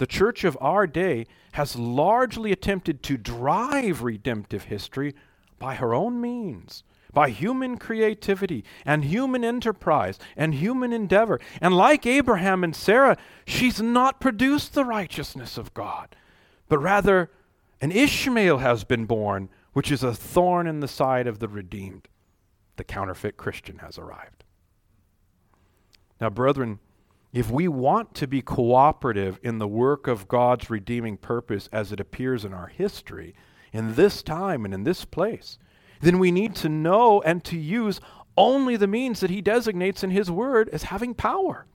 the 0.01 0.08
church 0.08 0.43
of 0.43 0.58
our 0.60 0.88
day 0.88 1.27
has 1.51 1.75
largely 1.75 2.51
attempted 2.51 3.03
to 3.03 3.17
drive 3.17 4.01
redemptive 4.01 4.63
history 4.63 5.13
by 5.60 5.75
her 5.75 5.93
own 5.93 6.20
means 6.20 6.81
by 7.13 7.29
human 7.29 7.77
creativity 7.77 8.63
and 8.84 9.05
human 9.05 9.43
enterprise 9.43 10.17
and 10.36 10.55
human 10.55 10.91
endeavor. 10.91 11.39
And 11.62 11.77
like 11.77 12.08
Abraham 12.08 12.63
and 12.63 12.75
Sarah, 12.75 13.15
she's 13.46 13.79
not 13.79 14.20
produced 14.20 14.74
the 14.74 14.86
righteousness 14.86 15.55
of 15.55 15.72
God, 15.75 16.15
but 16.67 16.79
rather 16.79 17.29
an 17.79 17.91
Ishmael 17.91 18.58
has 18.58 18.84
been 18.84 19.05
born, 19.05 19.50
which 19.74 19.91
is 19.91 20.01
a 20.01 20.15
thorn 20.15 20.65
in 20.65 20.79
the 20.79 20.88
side 20.88 21.27
of 21.27 21.38
the 21.38 21.48
redeemed. 21.48 22.08
The 22.77 22.84
counterfeit 22.84 23.38
Christian 23.38 23.77
has 23.77 24.00
arrived. 24.00 24.46
Now, 26.20 26.31
brethren, 26.31 26.79
if 27.34 27.50
we 27.50 27.68
want 27.68 28.14
to 28.16 28.28
be 28.28 28.42
cooperative 28.42 29.40
in 29.42 29.58
the 29.58 29.68
work 29.68 30.08
of 30.08 30.28
God's 30.28 30.70
redeeming 30.70 31.18
purpose 31.18 31.70
as 31.72 31.92
it 31.92 32.00
appears 32.00 32.44
in 32.44 32.54
our 32.54 32.68
history, 32.68 33.34
in 33.72 33.96
this 33.96 34.22
time 34.22 34.66
and 34.66 34.74
in 34.74 34.84
this 34.84 35.06
place, 35.06 35.58
then 36.02 36.20
we 36.20 36.32
need 36.32 36.56
to 36.56 36.70
know 36.70 37.22
and 37.22 37.44
to 37.46 37.58
use 37.58 38.02
only 38.38 38.76
the 38.76 38.88
means 38.88 39.20
that 39.20 39.30
he 39.30 39.42
designates 39.42 40.04
in 40.04 40.10
his 40.10 40.30
word 40.30 40.68
as 40.70 40.84
having 40.84 41.14
power. 41.14 41.66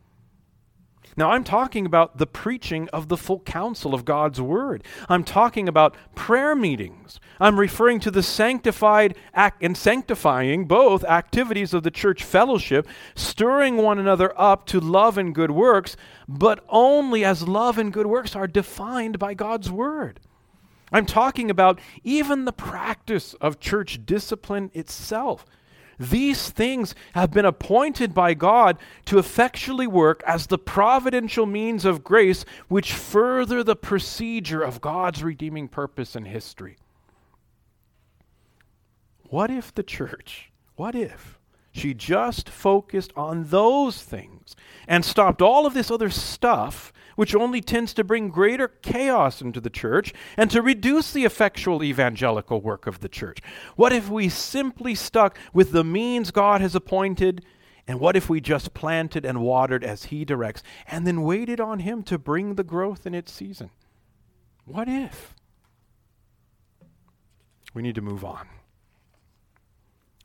Now, 1.19 1.31
I'm 1.31 1.45
talking 1.45 1.87
about 1.87 2.19
the 2.19 2.27
preaching 2.27 2.91
of 2.93 3.09
the 3.09 3.17
full 3.17 3.41
counsel 3.41 3.95
of 3.95 4.05
God's 4.05 4.39
Word. 4.39 4.85
I'm 5.09 5.25
talking 5.25 5.67
about 5.67 5.97
prayer 6.15 6.55
meetings. 6.55 7.21
I'm 7.41 7.59
referring 7.59 8.01
to 8.01 8.11
the 8.11 8.23
sanctified 8.23 9.17
and 9.33 9.77
sanctifying 9.77 10.67
both 10.67 11.05
activities 11.05 11.73
of 11.73 11.85
the 11.85 11.91
church 11.91 12.23
fellowship, 12.23 12.87
stirring 13.15 13.79
one 13.79 13.99
another 13.99 14.39
up 14.39 14.67
to 14.67 14.81
love 14.81 15.17
and 15.17 15.35
good 15.35 15.51
works, 15.51 15.97
but 16.29 16.63
only 16.69 17.25
as 17.25 17.49
love 17.49 17.79
and 17.79 17.95
good 17.95 18.07
works 18.07 18.37
are 18.37 18.47
defined 18.47 19.19
by 19.19 19.33
God's 19.33 19.71
Word. 19.71 20.21
I'm 20.93 21.07
talking 21.07 21.51
about 21.51 21.81
even 22.05 22.45
the 22.45 22.53
practice 22.53 23.33
of 23.35 23.59
church 23.59 24.05
discipline 24.05 24.71
itself. 24.75 25.47
These 25.99 26.51
things 26.51 26.95
have 27.15 27.31
been 27.31 27.45
appointed 27.45 28.13
by 28.13 28.35
God 28.35 28.79
to 29.07 29.19
effectually 29.19 29.87
work 29.87 30.23
as 30.27 30.47
the 30.47 30.59
providential 30.59 31.47
means 31.47 31.85
of 31.85 32.05
grace 32.05 32.45
which 32.69 32.93
further 32.93 33.63
the 33.63 33.77
procedure 33.77 34.63
of 34.63 34.81
God's 34.81 35.23
redeeming 35.23 35.69
purpose 35.69 36.15
in 36.15 36.27
history. 36.27 36.77
What 39.29 39.51
if 39.51 39.75
the 39.75 39.83
church, 39.83 40.53
what 40.77 40.95
if 40.95 41.39
she 41.73 41.93
just 41.93 42.49
focused 42.49 43.13
on 43.17 43.45
those 43.45 44.03
things 44.03 44.57
and 44.89 45.05
stopped 45.05 45.43
all 45.43 45.67
of 45.67 45.75
this 45.75 45.91
other 45.91 46.11
stuff 46.11 46.93
which 47.17 47.35
only 47.35 47.61
tends 47.61 47.93
to 47.95 48.05
bring 48.05 48.29
greater 48.29 48.69
chaos 48.69 49.43
into 49.43 49.61
the 49.61 49.69
church 49.69 50.15
and 50.37 50.51
to 50.51 50.63
reduce 50.63 51.13
the 51.13 51.25
effectual 51.25 51.83
evangelical 51.83 52.61
work 52.61 52.87
of 52.87 53.01
the 53.01 53.09
church? 53.09 53.41
What 53.75 53.93
if 53.93 54.09
we 54.09 54.29
simply 54.29 54.95
stuck 54.95 55.37
with 55.53 55.73
the 55.73 55.85
means 55.85 56.31
God 56.31 56.61
has 56.61 56.75
appointed? 56.75 57.45
And 57.89 58.01
what 58.01 58.17
if 58.17 58.31
we 58.31 58.41
just 58.41 58.75
planted 58.75 59.25
and 59.25 59.43
watered 59.43 59.83
as 59.83 60.05
He 60.05 60.25
directs 60.25 60.63
and 60.87 61.07
then 61.07 61.23
waited 61.23 61.61
on 61.61 61.81
Him 61.81 62.03
to 62.05 62.19
bring 62.19 62.55
the 62.55 62.65
growth 62.65 63.07
in 63.07 63.15
its 63.15 63.33
season? 63.33 63.71
What 64.65 64.89
if? 64.89 65.35
We 67.75 67.83
need 67.83 67.95
to 67.97 68.01
move 68.01 68.25
on. 68.25 68.49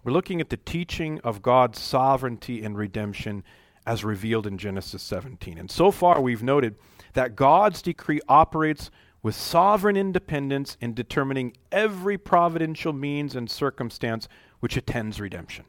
We're 0.03 0.13
looking 0.13 0.41
at 0.41 0.49
the 0.49 0.57
teaching 0.57 1.19
of 1.19 1.43
God's 1.43 1.79
sovereignty 1.79 2.63
and 2.63 2.75
redemption 2.75 3.43
as 3.85 4.03
revealed 4.03 4.47
in 4.47 4.57
Genesis 4.57 5.01
17. 5.03 5.57
And 5.57 5.69
so 5.69 5.91
far, 5.91 6.21
we've 6.21 6.43
noted 6.43 6.75
that 7.13 7.35
God's 7.35 7.81
decree 7.81 8.21
operates 8.27 8.91
with 9.23 9.35
sovereign 9.35 9.97
independence 9.97 10.77
in 10.81 10.93
determining 10.93 11.53
every 11.71 12.17
providential 12.17 12.93
means 12.93 13.35
and 13.35 13.49
circumstance 13.49 14.27
which 14.59 14.77
attends 14.77 15.19
redemption. 15.19 15.65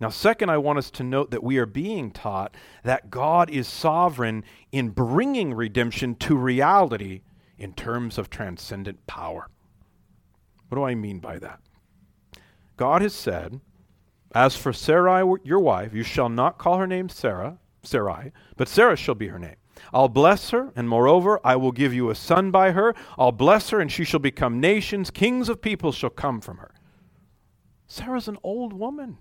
Now, 0.00 0.08
second, 0.08 0.48
I 0.50 0.58
want 0.58 0.78
us 0.78 0.90
to 0.92 1.04
note 1.04 1.30
that 1.30 1.44
we 1.44 1.58
are 1.58 1.66
being 1.66 2.10
taught 2.10 2.54
that 2.84 3.10
God 3.10 3.50
is 3.50 3.68
sovereign 3.68 4.44
in 4.72 4.88
bringing 4.88 5.52
redemption 5.52 6.14
to 6.16 6.36
reality 6.36 7.20
in 7.58 7.74
terms 7.74 8.16
of 8.16 8.30
transcendent 8.30 9.06
power. 9.06 9.48
What 10.68 10.76
do 10.76 10.84
I 10.84 10.94
mean 10.94 11.18
by 11.18 11.38
that? 11.40 11.60
God 12.78 13.02
has 13.02 13.14
said 13.14 13.60
as 14.34 14.56
for 14.56 14.72
Sarai, 14.72 15.24
your 15.44 15.60
wife, 15.60 15.92
you 15.92 16.02
shall 16.02 16.28
not 16.28 16.58
call 16.58 16.78
her 16.78 16.86
name 16.86 17.08
Sarah, 17.08 17.58
Sarai, 17.82 18.32
but 18.56 18.68
Sarah 18.68 18.96
shall 18.96 19.14
be 19.14 19.28
her 19.28 19.38
name. 19.38 19.56
I'll 19.92 20.08
bless 20.08 20.50
her, 20.50 20.72
and 20.76 20.88
moreover, 20.88 21.40
I 21.42 21.56
will 21.56 21.72
give 21.72 21.94
you 21.94 22.10
a 22.10 22.14
son 22.14 22.50
by 22.50 22.72
her. 22.72 22.94
I'll 23.18 23.32
bless 23.32 23.70
her, 23.70 23.80
and 23.80 23.90
she 23.90 24.04
shall 24.04 24.20
become 24.20 24.60
nations. 24.60 25.10
Kings 25.10 25.48
of 25.48 25.62
peoples 25.62 25.94
shall 25.94 26.10
come 26.10 26.40
from 26.40 26.58
her. 26.58 26.74
Sarah's 27.86 28.28
an 28.28 28.38
old 28.42 28.72
woman. 28.72 29.18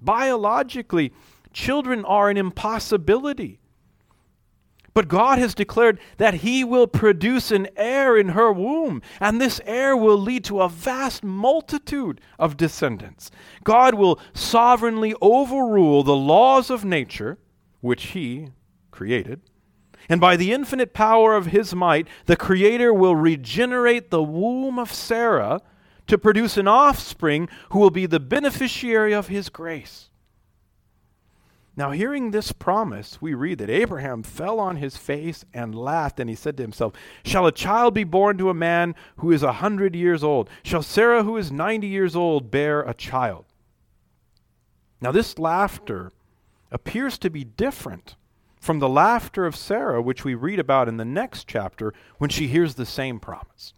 Biologically, 0.00 1.12
children 1.52 2.04
are 2.04 2.28
an 2.28 2.36
impossibility. 2.36 3.60
But 4.96 5.08
God 5.08 5.38
has 5.38 5.54
declared 5.54 6.00
that 6.16 6.36
He 6.36 6.64
will 6.64 6.86
produce 6.86 7.50
an 7.50 7.68
heir 7.76 8.16
in 8.16 8.30
her 8.30 8.50
womb, 8.50 9.02
and 9.20 9.38
this 9.38 9.60
heir 9.66 9.94
will 9.94 10.16
lead 10.16 10.42
to 10.44 10.62
a 10.62 10.70
vast 10.70 11.22
multitude 11.22 12.18
of 12.38 12.56
descendants. 12.56 13.30
God 13.62 13.92
will 13.96 14.18
sovereignly 14.32 15.14
overrule 15.20 16.02
the 16.02 16.16
laws 16.16 16.70
of 16.70 16.82
nature, 16.82 17.36
which 17.82 18.04
He 18.04 18.52
created. 18.90 19.42
And 20.08 20.18
by 20.18 20.34
the 20.34 20.54
infinite 20.54 20.94
power 20.94 21.36
of 21.36 21.48
His 21.48 21.74
might, 21.74 22.08
the 22.24 22.34
Creator 22.34 22.94
will 22.94 23.16
regenerate 23.16 24.08
the 24.10 24.22
womb 24.22 24.78
of 24.78 24.90
Sarah 24.90 25.60
to 26.06 26.16
produce 26.16 26.56
an 26.56 26.68
offspring 26.68 27.50
who 27.68 27.80
will 27.80 27.90
be 27.90 28.06
the 28.06 28.18
beneficiary 28.18 29.12
of 29.12 29.28
His 29.28 29.50
grace. 29.50 30.08
Now, 31.78 31.90
hearing 31.90 32.30
this 32.30 32.52
promise, 32.52 33.20
we 33.20 33.34
read 33.34 33.58
that 33.58 33.68
Abraham 33.68 34.22
fell 34.22 34.58
on 34.58 34.76
his 34.76 34.96
face 34.96 35.44
and 35.52 35.74
laughed, 35.74 36.18
and 36.18 36.30
he 36.30 36.34
said 36.34 36.56
to 36.56 36.62
himself, 36.62 36.94
Shall 37.22 37.46
a 37.46 37.52
child 37.52 37.92
be 37.92 38.04
born 38.04 38.38
to 38.38 38.48
a 38.48 38.54
man 38.54 38.94
who 39.18 39.30
is 39.30 39.42
a 39.42 39.52
hundred 39.52 39.94
years 39.94 40.24
old? 40.24 40.48
Shall 40.62 40.82
Sarah, 40.82 41.22
who 41.22 41.36
is 41.36 41.52
ninety 41.52 41.86
years 41.86 42.16
old, 42.16 42.50
bear 42.50 42.80
a 42.80 42.94
child? 42.94 43.44
Now, 45.02 45.12
this 45.12 45.38
laughter 45.38 46.12
appears 46.72 47.18
to 47.18 47.28
be 47.28 47.44
different 47.44 48.16
from 48.58 48.78
the 48.78 48.88
laughter 48.88 49.44
of 49.44 49.54
Sarah, 49.54 50.00
which 50.00 50.24
we 50.24 50.34
read 50.34 50.58
about 50.58 50.88
in 50.88 50.96
the 50.96 51.04
next 51.04 51.46
chapter 51.46 51.92
when 52.16 52.30
she 52.30 52.48
hears 52.48 52.74
the 52.74 52.86
same 52.86 53.20
promise. 53.20 53.74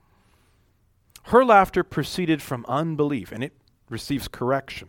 Her 1.25 1.45
laughter 1.45 1.83
proceeded 1.83 2.41
from 2.43 2.65
unbelief, 2.69 3.33
and 3.33 3.43
it 3.43 3.55
receives 3.91 4.29
correction. 4.29 4.89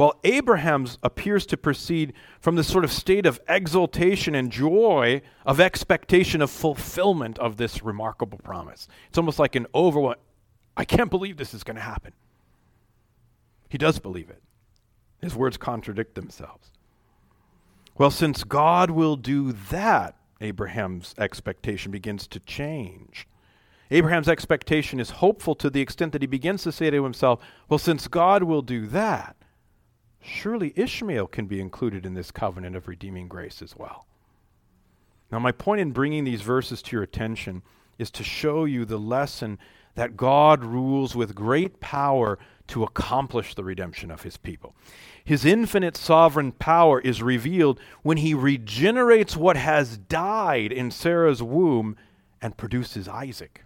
While 0.00 0.18
Abraham's 0.24 0.96
appears 1.02 1.44
to 1.44 1.58
proceed 1.58 2.14
from 2.40 2.56
this 2.56 2.66
sort 2.66 2.84
of 2.84 2.90
state 2.90 3.26
of 3.26 3.38
exultation 3.46 4.34
and 4.34 4.50
joy, 4.50 5.20
of 5.44 5.60
expectation 5.60 6.40
of 6.40 6.50
fulfillment 6.50 7.38
of 7.38 7.58
this 7.58 7.82
remarkable 7.82 8.38
promise. 8.38 8.88
It's 9.10 9.18
almost 9.18 9.38
like 9.38 9.56
an 9.56 9.66
overwhelm. 9.74 10.14
I 10.74 10.86
can't 10.86 11.10
believe 11.10 11.36
this 11.36 11.52
is 11.52 11.64
going 11.64 11.76
to 11.76 11.82
happen. 11.82 12.14
He 13.68 13.76
does 13.76 13.98
believe 13.98 14.30
it. 14.30 14.42
His 15.20 15.36
words 15.36 15.58
contradict 15.58 16.14
themselves. 16.14 16.70
Well, 17.98 18.10
since 18.10 18.42
God 18.42 18.90
will 18.90 19.16
do 19.16 19.52
that, 19.52 20.16
Abraham's 20.40 21.14
expectation 21.18 21.92
begins 21.92 22.26
to 22.28 22.40
change. 22.40 23.28
Abraham's 23.90 24.30
expectation 24.30 24.98
is 24.98 25.10
hopeful 25.10 25.54
to 25.56 25.68
the 25.68 25.82
extent 25.82 26.12
that 26.12 26.22
he 26.22 26.26
begins 26.26 26.62
to 26.62 26.72
say 26.72 26.88
to 26.88 27.04
himself, 27.04 27.42
Well, 27.68 27.76
since 27.76 28.08
God 28.08 28.44
will 28.44 28.62
do 28.62 28.86
that, 28.86 29.36
surely 30.20 30.72
Ishmael 30.76 31.26
can 31.28 31.46
be 31.46 31.60
included 31.60 32.04
in 32.04 32.14
this 32.14 32.30
covenant 32.30 32.76
of 32.76 32.88
redeeming 32.88 33.28
grace 33.28 33.62
as 33.62 33.76
well. 33.76 34.06
Now, 35.30 35.38
my 35.38 35.52
point 35.52 35.80
in 35.80 35.92
bringing 35.92 36.24
these 36.24 36.42
verses 36.42 36.82
to 36.82 36.96
your 36.96 37.02
attention 37.02 37.62
is 37.98 38.10
to 38.12 38.24
show 38.24 38.64
you 38.64 38.84
the 38.84 38.98
lesson 38.98 39.58
that 39.94 40.16
God 40.16 40.64
rules 40.64 41.14
with 41.14 41.34
great 41.34 41.80
power 41.80 42.38
to 42.68 42.82
accomplish 42.82 43.54
the 43.54 43.64
redemption 43.64 44.10
of 44.10 44.22
his 44.22 44.36
people. 44.36 44.74
His 45.24 45.44
infinite 45.44 45.96
sovereign 45.96 46.52
power 46.52 47.00
is 47.00 47.22
revealed 47.22 47.80
when 48.02 48.16
he 48.16 48.32
regenerates 48.32 49.36
what 49.36 49.56
has 49.56 49.98
died 49.98 50.72
in 50.72 50.90
Sarah's 50.90 51.42
womb 51.42 51.96
and 52.40 52.56
produces 52.56 53.08
Isaac. 53.08 53.64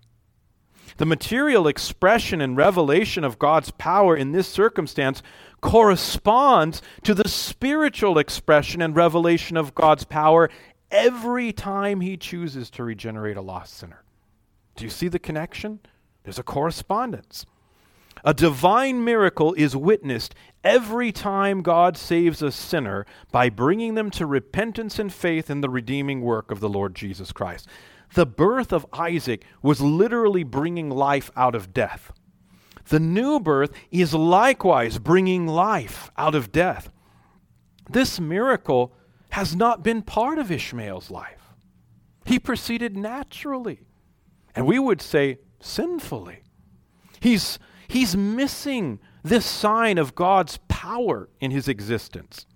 The 0.96 1.06
material 1.06 1.66
expression 1.66 2.40
and 2.40 2.56
revelation 2.56 3.24
of 3.24 3.38
God's 3.38 3.70
power 3.70 4.16
in 4.16 4.32
this 4.32 4.48
circumstance 4.48 5.22
corresponds 5.64 6.82
to 7.02 7.14
the 7.14 7.26
spiritual 7.26 8.18
expression 8.18 8.82
and 8.82 8.94
revelation 8.94 9.56
of 9.56 9.74
God's 9.74 10.04
power 10.04 10.50
every 10.90 11.54
time 11.54 12.02
he 12.02 12.18
chooses 12.18 12.68
to 12.70 12.84
regenerate 12.84 13.38
a 13.38 13.40
lost 13.40 13.72
sinner. 13.72 14.04
Do 14.76 14.84
you 14.84 14.90
see 14.90 15.08
the 15.08 15.18
connection? 15.18 15.80
There's 16.22 16.38
a 16.38 16.42
correspondence. 16.42 17.46
A 18.26 18.34
divine 18.34 19.04
miracle 19.04 19.54
is 19.54 19.74
witnessed 19.74 20.34
every 20.62 21.10
time 21.10 21.62
God 21.62 21.96
saves 21.96 22.42
a 22.42 22.52
sinner 22.52 23.06
by 23.32 23.48
bringing 23.48 23.94
them 23.94 24.10
to 24.12 24.26
repentance 24.26 24.98
and 24.98 25.10
faith 25.10 25.48
in 25.48 25.62
the 25.62 25.70
redeeming 25.70 26.20
work 26.20 26.50
of 26.50 26.60
the 26.60 26.68
Lord 26.68 26.94
Jesus 26.94 27.32
Christ. 27.32 27.66
The 28.12 28.26
birth 28.26 28.70
of 28.70 28.86
Isaac 28.92 29.44
was 29.62 29.80
literally 29.80 30.44
bringing 30.44 30.90
life 30.90 31.30
out 31.34 31.54
of 31.54 31.72
death. 31.72 32.12
The 32.88 33.00
new 33.00 33.40
birth 33.40 33.72
is 33.90 34.14
likewise 34.14 34.98
bringing 34.98 35.46
life 35.46 36.10
out 36.16 36.34
of 36.34 36.52
death. 36.52 36.90
This 37.88 38.20
miracle 38.20 38.92
has 39.30 39.56
not 39.56 39.82
been 39.82 40.02
part 40.02 40.38
of 40.38 40.50
Ishmael's 40.50 41.10
life. 41.10 41.40
He 42.24 42.38
proceeded 42.38 42.96
naturally, 42.96 43.80
and 44.54 44.66
we 44.66 44.78
would 44.78 45.02
say 45.02 45.38
sinfully. 45.60 46.42
He's, 47.20 47.58
he's 47.88 48.16
missing 48.16 49.00
this 49.22 49.46
sign 49.46 49.98
of 49.98 50.14
God's 50.14 50.58
power 50.68 51.28
in 51.40 51.50
his 51.50 51.68
existence. 51.68 52.46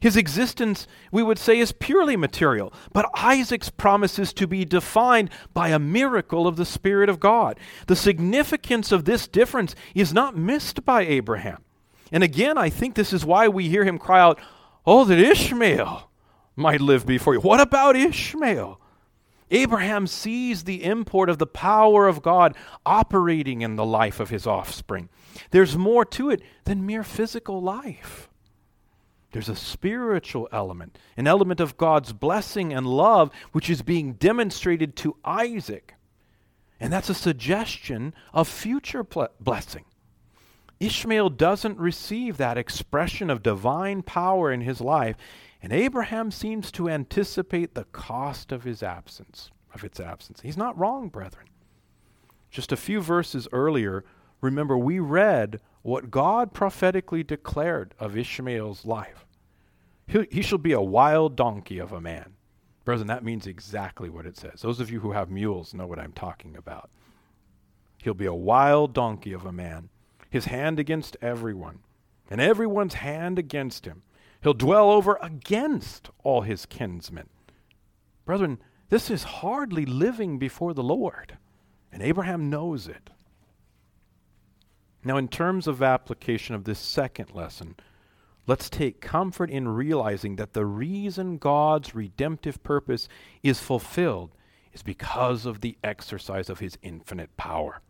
His 0.00 0.16
existence, 0.16 0.86
we 1.10 1.22
would 1.22 1.38
say, 1.38 1.58
is 1.58 1.72
purely 1.72 2.16
material, 2.16 2.72
but 2.92 3.10
Isaac's 3.14 3.70
promises 3.70 4.32
to 4.34 4.46
be 4.46 4.64
defined 4.64 5.30
by 5.54 5.68
a 5.68 5.78
miracle 5.78 6.46
of 6.46 6.56
the 6.56 6.64
Spirit 6.64 7.08
of 7.08 7.20
God. 7.20 7.58
The 7.86 7.96
significance 7.96 8.92
of 8.92 9.04
this 9.04 9.26
difference 9.26 9.74
is 9.94 10.12
not 10.12 10.36
missed 10.36 10.84
by 10.84 11.02
Abraham. 11.02 11.62
And 12.12 12.22
again, 12.22 12.56
I 12.58 12.70
think 12.70 12.94
this 12.94 13.12
is 13.12 13.24
why 13.24 13.48
we 13.48 13.68
hear 13.68 13.84
him 13.84 13.98
cry 13.98 14.20
out, 14.20 14.40
Oh, 14.86 15.04
that 15.04 15.18
Ishmael 15.18 16.08
might 16.54 16.80
live 16.80 17.06
before 17.06 17.34
you. 17.34 17.40
What 17.40 17.60
about 17.60 17.96
Ishmael? 17.96 18.80
Abraham 19.50 20.06
sees 20.06 20.64
the 20.64 20.82
import 20.84 21.28
of 21.28 21.38
the 21.38 21.46
power 21.46 22.08
of 22.08 22.22
God 22.22 22.56
operating 22.84 23.62
in 23.62 23.76
the 23.76 23.84
life 23.84 24.18
of 24.18 24.30
his 24.30 24.46
offspring. 24.46 25.08
There's 25.50 25.76
more 25.76 26.04
to 26.06 26.30
it 26.30 26.42
than 26.64 26.86
mere 26.86 27.04
physical 27.04 27.60
life. 27.60 28.28
There's 29.36 29.50
a 29.50 29.54
spiritual 29.54 30.48
element, 30.50 30.96
an 31.14 31.26
element 31.26 31.60
of 31.60 31.76
God's 31.76 32.14
blessing 32.14 32.72
and 32.72 32.86
love, 32.86 33.30
which 33.52 33.68
is 33.68 33.82
being 33.82 34.14
demonstrated 34.14 34.96
to 34.96 35.18
Isaac. 35.26 35.92
And 36.80 36.90
that's 36.90 37.10
a 37.10 37.14
suggestion 37.14 38.14
of 38.32 38.48
future 38.48 39.04
blessing. 39.04 39.84
Ishmael 40.80 41.28
doesn't 41.28 41.76
receive 41.76 42.38
that 42.38 42.56
expression 42.56 43.28
of 43.28 43.42
divine 43.42 44.00
power 44.00 44.50
in 44.50 44.62
his 44.62 44.80
life, 44.80 45.16
and 45.62 45.70
Abraham 45.70 46.30
seems 46.30 46.72
to 46.72 46.88
anticipate 46.88 47.74
the 47.74 47.84
cost 47.84 48.52
of 48.52 48.64
his 48.64 48.82
absence, 48.82 49.50
of 49.74 49.84
its 49.84 50.00
absence. 50.00 50.40
He's 50.40 50.56
not 50.56 50.78
wrong, 50.78 51.10
brethren. 51.10 51.48
Just 52.50 52.72
a 52.72 52.76
few 52.78 53.02
verses 53.02 53.48
earlier, 53.52 54.02
remember 54.40 54.78
we 54.78 54.98
read 54.98 55.60
what 55.82 56.10
God 56.10 56.54
prophetically 56.54 57.22
declared 57.22 57.94
of 57.98 58.16
Ishmael's 58.16 58.86
life. 58.86 59.25
He, 60.06 60.26
he 60.30 60.42
shall 60.42 60.58
be 60.58 60.72
a 60.72 60.80
wild 60.80 61.36
donkey 61.36 61.78
of 61.78 61.92
a 61.92 62.00
man. 62.00 62.34
Brethren, 62.84 63.08
that 63.08 63.24
means 63.24 63.46
exactly 63.46 64.08
what 64.08 64.26
it 64.26 64.36
says. 64.36 64.62
Those 64.62 64.80
of 64.80 64.90
you 64.90 65.00
who 65.00 65.12
have 65.12 65.30
mules 65.30 65.74
know 65.74 65.86
what 65.86 65.98
I'm 65.98 66.12
talking 66.12 66.56
about. 66.56 66.90
He'll 67.98 68.14
be 68.14 68.26
a 68.26 68.34
wild 68.34 68.94
donkey 68.94 69.32
of 69.32 69.44
a 69.44 69.52
man, 69.52 69.88
his 70.30 70.44
hand 70.44 70.78
against 70.78 71.16
everyone, 71.20 71.80
and 72.30 72.40
everyone's 72.40 72.94
hand 72.94 73.38
against 73.38 73.84
him. 73.84 74.02
He'll 74.42 74.54
dwell 74.54 74.90
over 74.90 75.18
against 75.20 76.10
all 76.22 76.42
his 76.42 76.66
kinsmen. 76.66 77.28
Brethren, 78.24 78.60
this 78.90 79.10
is 79.10 79.24
hardly 79.24 79.84
living 79.84 80.38
before 80.38 80.72
the 80.72 80.84
Lord, 80.84 81.38
and 81.90 82.02
Abraham 82.02 82.48
knows 82.48 82.86
it. 82.86 83.10
Now, 85.02 85.16
in 85.16 85.26
terms 85.26 85.66
of 85.66 85.82
application 85.82 86.54
of 86.54 86.64
this 86.64 86.78
second 86.78 87.32
lesson, 87.34 87.76
Let's 88.46 88.70
take 88.70 89.00
comfort 89.00 89.50
in 89.50 89.68
realizing 89.68 90.36
that 90.36 90.52
the 90.52 90.64
reason 90.64 91.38
God's 91.38 91.94
redemptive 91.94 92.62
purpose 92.62 93.08
is 93.42 93.58
fulfilled 93.58 94.30
is 94.72 94.82
because 94.82 95.46
of 95.46 95.60
the 95.60 95.76
exercise 95.82 96.48
of 96.48 96.60
his 96.60 96.78
infinite 96.82 97.36
power. 97.36 97.80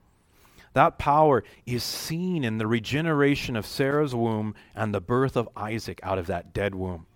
That 0.72 0.98
power 0.98 1.42
is 1.64 1.82
seen 1.82 2.44
in 2.44 2.58
the 2.58 2.66
regeneration 2.66 3.56
of 3.56 3.66
Sarah's 3.66 4.14
womb 4.14 4.54
and 4.74 4.94
the 4.94 5.00
birth 5.00 5.36
of 5.36 5.48
Isaac 5.56 6.00
out 6.02 6.18
of 6.18 6.26
that 6.26 6.52
dead 6.52 6.74
womb. 6.74 7.06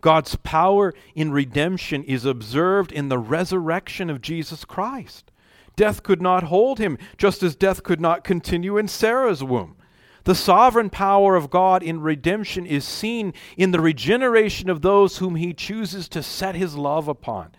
God's 0.00 0.36
power 0.36 0.94
in 1.14 1.32
redemption 1.32 2.04
is 2.04 2.24
observed 2.24 2.92
in 2.92 3.08
the 3.08 3.18
resurrection 3.18 4.10
of 4.10 4.20
Jesus 4.20 4.64
Christ. 4.64 5.30
Death 5.74 6.02
could 6.02 6.22
not 6.22 6.44
hold 6.44 6.78
him, 6.78 6.98
just 7.16 7.42
as 7.42 7.56
death 7.56 7.82
could 7.82 8.00
not 8.00 8.24
continue 8.24 8.76
in 8.76 8.88
Sarah's 8.88 9.42
womb. 9.42 9.76
The 10.24 10.34
sovereign 10.34 10.90
power 10.90 11.36
of 11.36 11.50
God 11.50 11.82
in 11.82 12.00
redemption 12.00 12.66
is 12.66 12.84
seen 12.84 13.32
in 13.56 13.70
the 13.70 13.80
regeneration 13.80 14.68
of 14.68 14.82
those 14.82 15.18
whom 15.18 15.36
he 15.36 15.54
chooses 15.54 16.08
to 16.10 16.22
set 16.22 16.54
his 16.54 16.76
love 16.76 17.08
upon. 17.08 17.52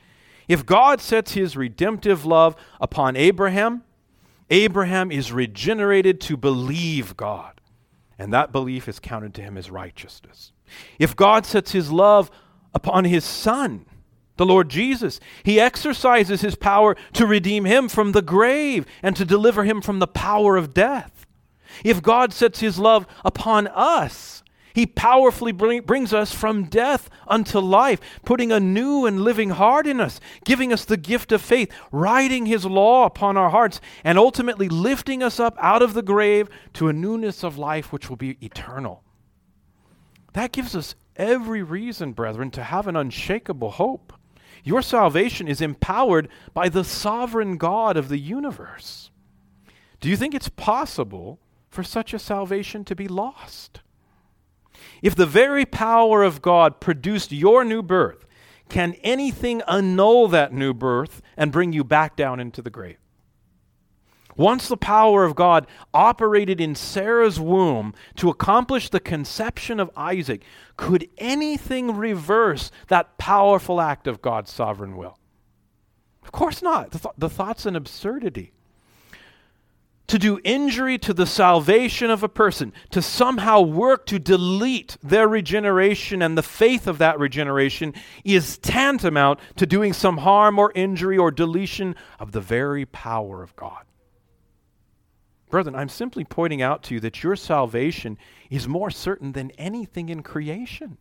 If 0.48 0.66
God 0.66 1.00
sets 1.02 1.34
his 1.34 1.56
redemptive 1.56 2.26
love 2.26 2.56
upon 2.82 3.16
Abraham, 3.16 3.84
Abraham 4.50 5.12
is 5.12 5.32
regenerated 5.32 6.20
to 6.22 6.36
believe 6.36 7.16
God, 7.16 7.62
and 8.18 8.34
that 8.34 8.52
belief 8.52 8.88
is 8.88 9.00
counted 9.00 9.34
to 9.36 9.42
him 9.42 9.58
as 9.58 9.70
righteousness. 9.70 10.52
If 10.98 11.16
God 11.16 11.46
sets 11.46 11.72
his 11.72 11.92
love 11.92 12.32
upon 12.74 13.06
his 13.06 13.24
son, 13.24 13.86
the 14.38 14.46
Lord 14.46 14.70
Jesus, 14.70 15.20
he 15.44 15.60
exercises 15.60 16.42
his 16.42 16.56
power 16.56 16.96
to 17.14 17.28
redeem 17.28 17.66
him 17.66 17.90
from 17.90 18.14
the 18.14 18.22
grave 18.22 18.86
and 19.04 19.16
to 19.18 19.26
deliver 19.26 19.66
him 19.66 19.82
from 19.82 20.00
the 20.00 20.08
power 20.08 20.56
of 20.58 20.74
death. 20.74 21.19
If 21.84 22.02
God 22.02 22.34
sets 22.34 22.60
his 22.60 22.80
love 22.80 23.08
upon 23.24 23.68
us, 23.68 24.44
he 24.74 24.86
powerfully 24.86 25.52
bring, 25.52 25.82
brings 25.82 26.14
us 26.14 26.34
from 26.34 26.66
death 26.66 27.10
unto 27.28 27.60
life, 27.60 28.00
putting 28.24 28.52
a 28.52 28.60
new 28.60 29.06
and 29.06 29.24
living 29.24 29.50
heart 29.50 29.88
in 29.88 30.00
us, 30.00 30.20
giving 30.46 30.72
us 30.72 30.86
the 30.86 30.98
gift 30.98 31.32
of 31.32 31.42
faith, 31.42 31.72
writing 31.92 32.46
his 32.46 32.66
law 32.66 33.06
upon 33.06 33.36
our 33.36 33.50
hearts, 33.50 33.82
and 34.04 34.18
ultimately 34.18 34.70
lifting 34.70 35.24
us 35.24 35.40
up 35.40 35.58
out 35.60 35.82
of 35.82 35.94
the 35.94 36.02
grave 36.02 36.48
to 36.74 36.88
a 36.88 36.94
newness 36.94 37.44
of 37.44 37.58
life 37.58 37.92
which 37.92 38.10
will 38.10 38.16
be 38.16 38.38
eternal. 38.42 39.04
That 40.34 40.52
gives 40.52 40.76
us 40.76 40.96
every 41.16 41.64
reason, 41.64 42.14
brethren, 42.14 42.52
to 42.52 42.64
have 42.64 42.88
an 42.88 42.96
unshakable 42.96 43.72
hope. 43.72 44.14
Your 44.64 44.82
salvation 44.82 45.48
is 45.48 45.62
empowered 45.62 46.30
by 46.54 46.70
the 46.70 46.84
sovereign 46.84 47.58
God 47.58 47.98
of 47.98 48.08
the 48.10 48.20
universe. 48.20 49.10
Do 50.00 50.10
you 50.10 50.16
think 50.16 50.34
it's 50.34 50.50
possible 50.50 51.40
for 51.70 51.84
such 51.84 52.14
a 52.14 52.20
salvation 52.20 52.84
to 52.86 52.96
be 52.96 53.08
lost. 53.08 53.82
If 55.02 55.16
the 55.16 55.26
very 55.26 55.66
power 55.66 56.24
of 56.24 56.42
God 56.42 56.80
produced 56.80 57.32
your 57.32 57.64
new 57.64 57.82
birth, 57.82 58.26
can 58.70 58.96
anything 59.04 59.62
annul 59.68 60.28
that 60.30 60.54
new 60.54 60.74
birth 60.74 61.22
and 61.36 61.52
bring 61.52 61.74
you 61.74 61.84
back 61.84 62.16
down 62.16 62.40
into 62.40 62.62
the 62.62 62.70
grave? 62.70 62.98
Once 64.40 64.70
the 64.70 64.78
power 64.78 65.26
of 65.26 65.36
God 65.36 65.68
operated 65.94 66.62
in 66.62 66.74
Sarah's 66.74 67.42
womb 67.42 67.94
to 68.16 68.30
accomplish 68.30 68.90
the 68.90 69.02
conception 69.02 69.82
of 69.82 69.92
Isaac, 69.98 70.44
could 70.78 71.10
anything 71.18 71.98
reverse 71.98 72.72
that 72.88 73.18
powerful 73.18 73.82
act 73.82 74.08
of 74.08 74.22
God's 74.22 74.50
sovereign 74.50 74.96
will? 74.96 75.18
Of 76.24 76.32
course 76.32 76.62
not. 76.62 76.92
The, 76.92 77.00
th- 77.00 77.16
the 77.18 77.30
thought's 77.30 77.66
an 77.66 77.76
absurdity. 77.76 78.54
To 80.10 80.20
do 80.20 80.40
injury 80.44 80.98
to 80.98 81.14
the 81.14 81.26
salvation 81.26 82.10
of 82.10 82.24
a 82.24 82.30
person, 82.30 82.74
to 82.92 83.02
somehow 83.02 83.62
work 83.62 84.06
to 84.08 84.20
delete 84.20 84.98
their 85.02 85.28
regeneration 85.28 86.22
and 86.22 86.38
the 86.38 86.44
faith 86.44 86.88
of 86.88 86.98
that 86.98 87.20
regeneration, 87.20 87.94
is 88.24 88.58
tantamount 88.58 89.40
to 89.56 89.66
doing 89.66 89.94
some 89.94 90.18
harm 90.18 90.60
or 90.60 90.72
injury 90.76 91.18
or 91.18 91.32
deletion 91.32 91.96
of 92.20 92.32
the 92.32 92.42
very 92.42 92.86
power 92.86 93.42
of 93.42 93.56
God. 93.56 93.86
Brethren, 95.50 95.76
I'm 95.76 95.90
simply 95.90 96.24
pointing 96.24 96.62
out 96.62 96.84
to 96.84 96.96
you 96.96 97.00
that 97.00 97.24
your 97.24 97.36
salvation 97.36 98.18
is 98.50 98.68
more 98.68 98.92
certain 98.92 99.32
than 99.32 99.52
anything 99.52 100.10
in 100.10 100.22
creation. 100.22 100.98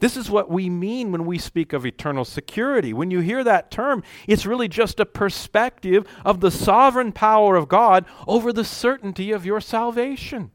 This 0.00 0.16
is 0.16 0.30
what 0.30 0.50
we 0.50 0.68
mean 0.68 1.12
when 1.12 1.26
we 1.26 1.38
speak 1.38 1.72
of 1.72 1.86
eternal 1.86 2.24
security. 2.24 2.92
When 2.92 3.10
you 3.10 3.20
hear 3.20 3.44
that 3.44 3.70
term, 3.70 4.02
it's 4.26 4.46
really 4.46 4.66
just 4.66 4.98
a 4.98 5.06
perspective 5.06 6.06
of 6.24 6.40
the 6.40 6.50
sovereign 6.50 7.12
power 7.12 7.54
of 7.54 7.68
God 7.68 8.06
over 8.26 8.52
the 8.52 8.64
certainty 8.64 9.30
of 9.30 9.46
your 9.46 9.60
salvation. 9.60 10.50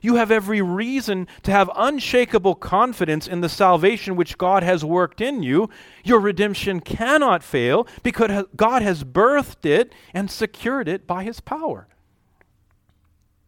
You 0.00 0.16
have 0.16 0.30
every 0.30 0.60
reason 0.60 1.26
to 1.42 1.50
have 1.50 1.70
unshakable 1.74 2.56
confidence 2.56 3.26
in 3.26 3.40
the 3.40 3.48
salvation 3.48 4.16
which 4.16 4.38
God 4.38 4.62
has 4.62 4.84
worked 4.84 5.20
in 5.20 5.42
you. 5.42 5.70
Your 6.04 6.20
redemption 6.20 6.80
cannot 6.80 7.42
fail 7.42 7.88
because 8.02 8.46
God 8.54 8.82
has 8.82 9.02
birthed 9.02 9.64
it 9.64 9.94
and 10.12 10.30
secured 10.30 10.88
it 10.88 11.06
by 11.06 11.24
his 11.24 11.40
power. 11.40 11.88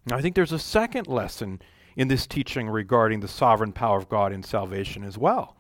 Now, 0.06 0.16
I 0.16 0.22
think 0.22 0.34
there's 0.34 0.52
a 0.52 0.58
second 0.58 1.08
lesson 1.08 1.60
in 1.96 2.08
this 2.08 2.26
teaching 2.26 2.68
regarding 2.68 3.20
the 3.20 3.28
sovereign 3.28 3.72
power 3.72 3.98
of 3.98 4.08
God 4.08 4.32
in 4.32 4.42
salvation 4.42 5.02
as 5.02 5.16
well. 5.16 5.56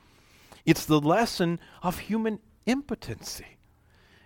It's 0.64 0.84
the 0.84 1.00
lesson 1.00 1.58
of 1.82 2.00
human 2.00 2.40
impotency. 2.66 3.56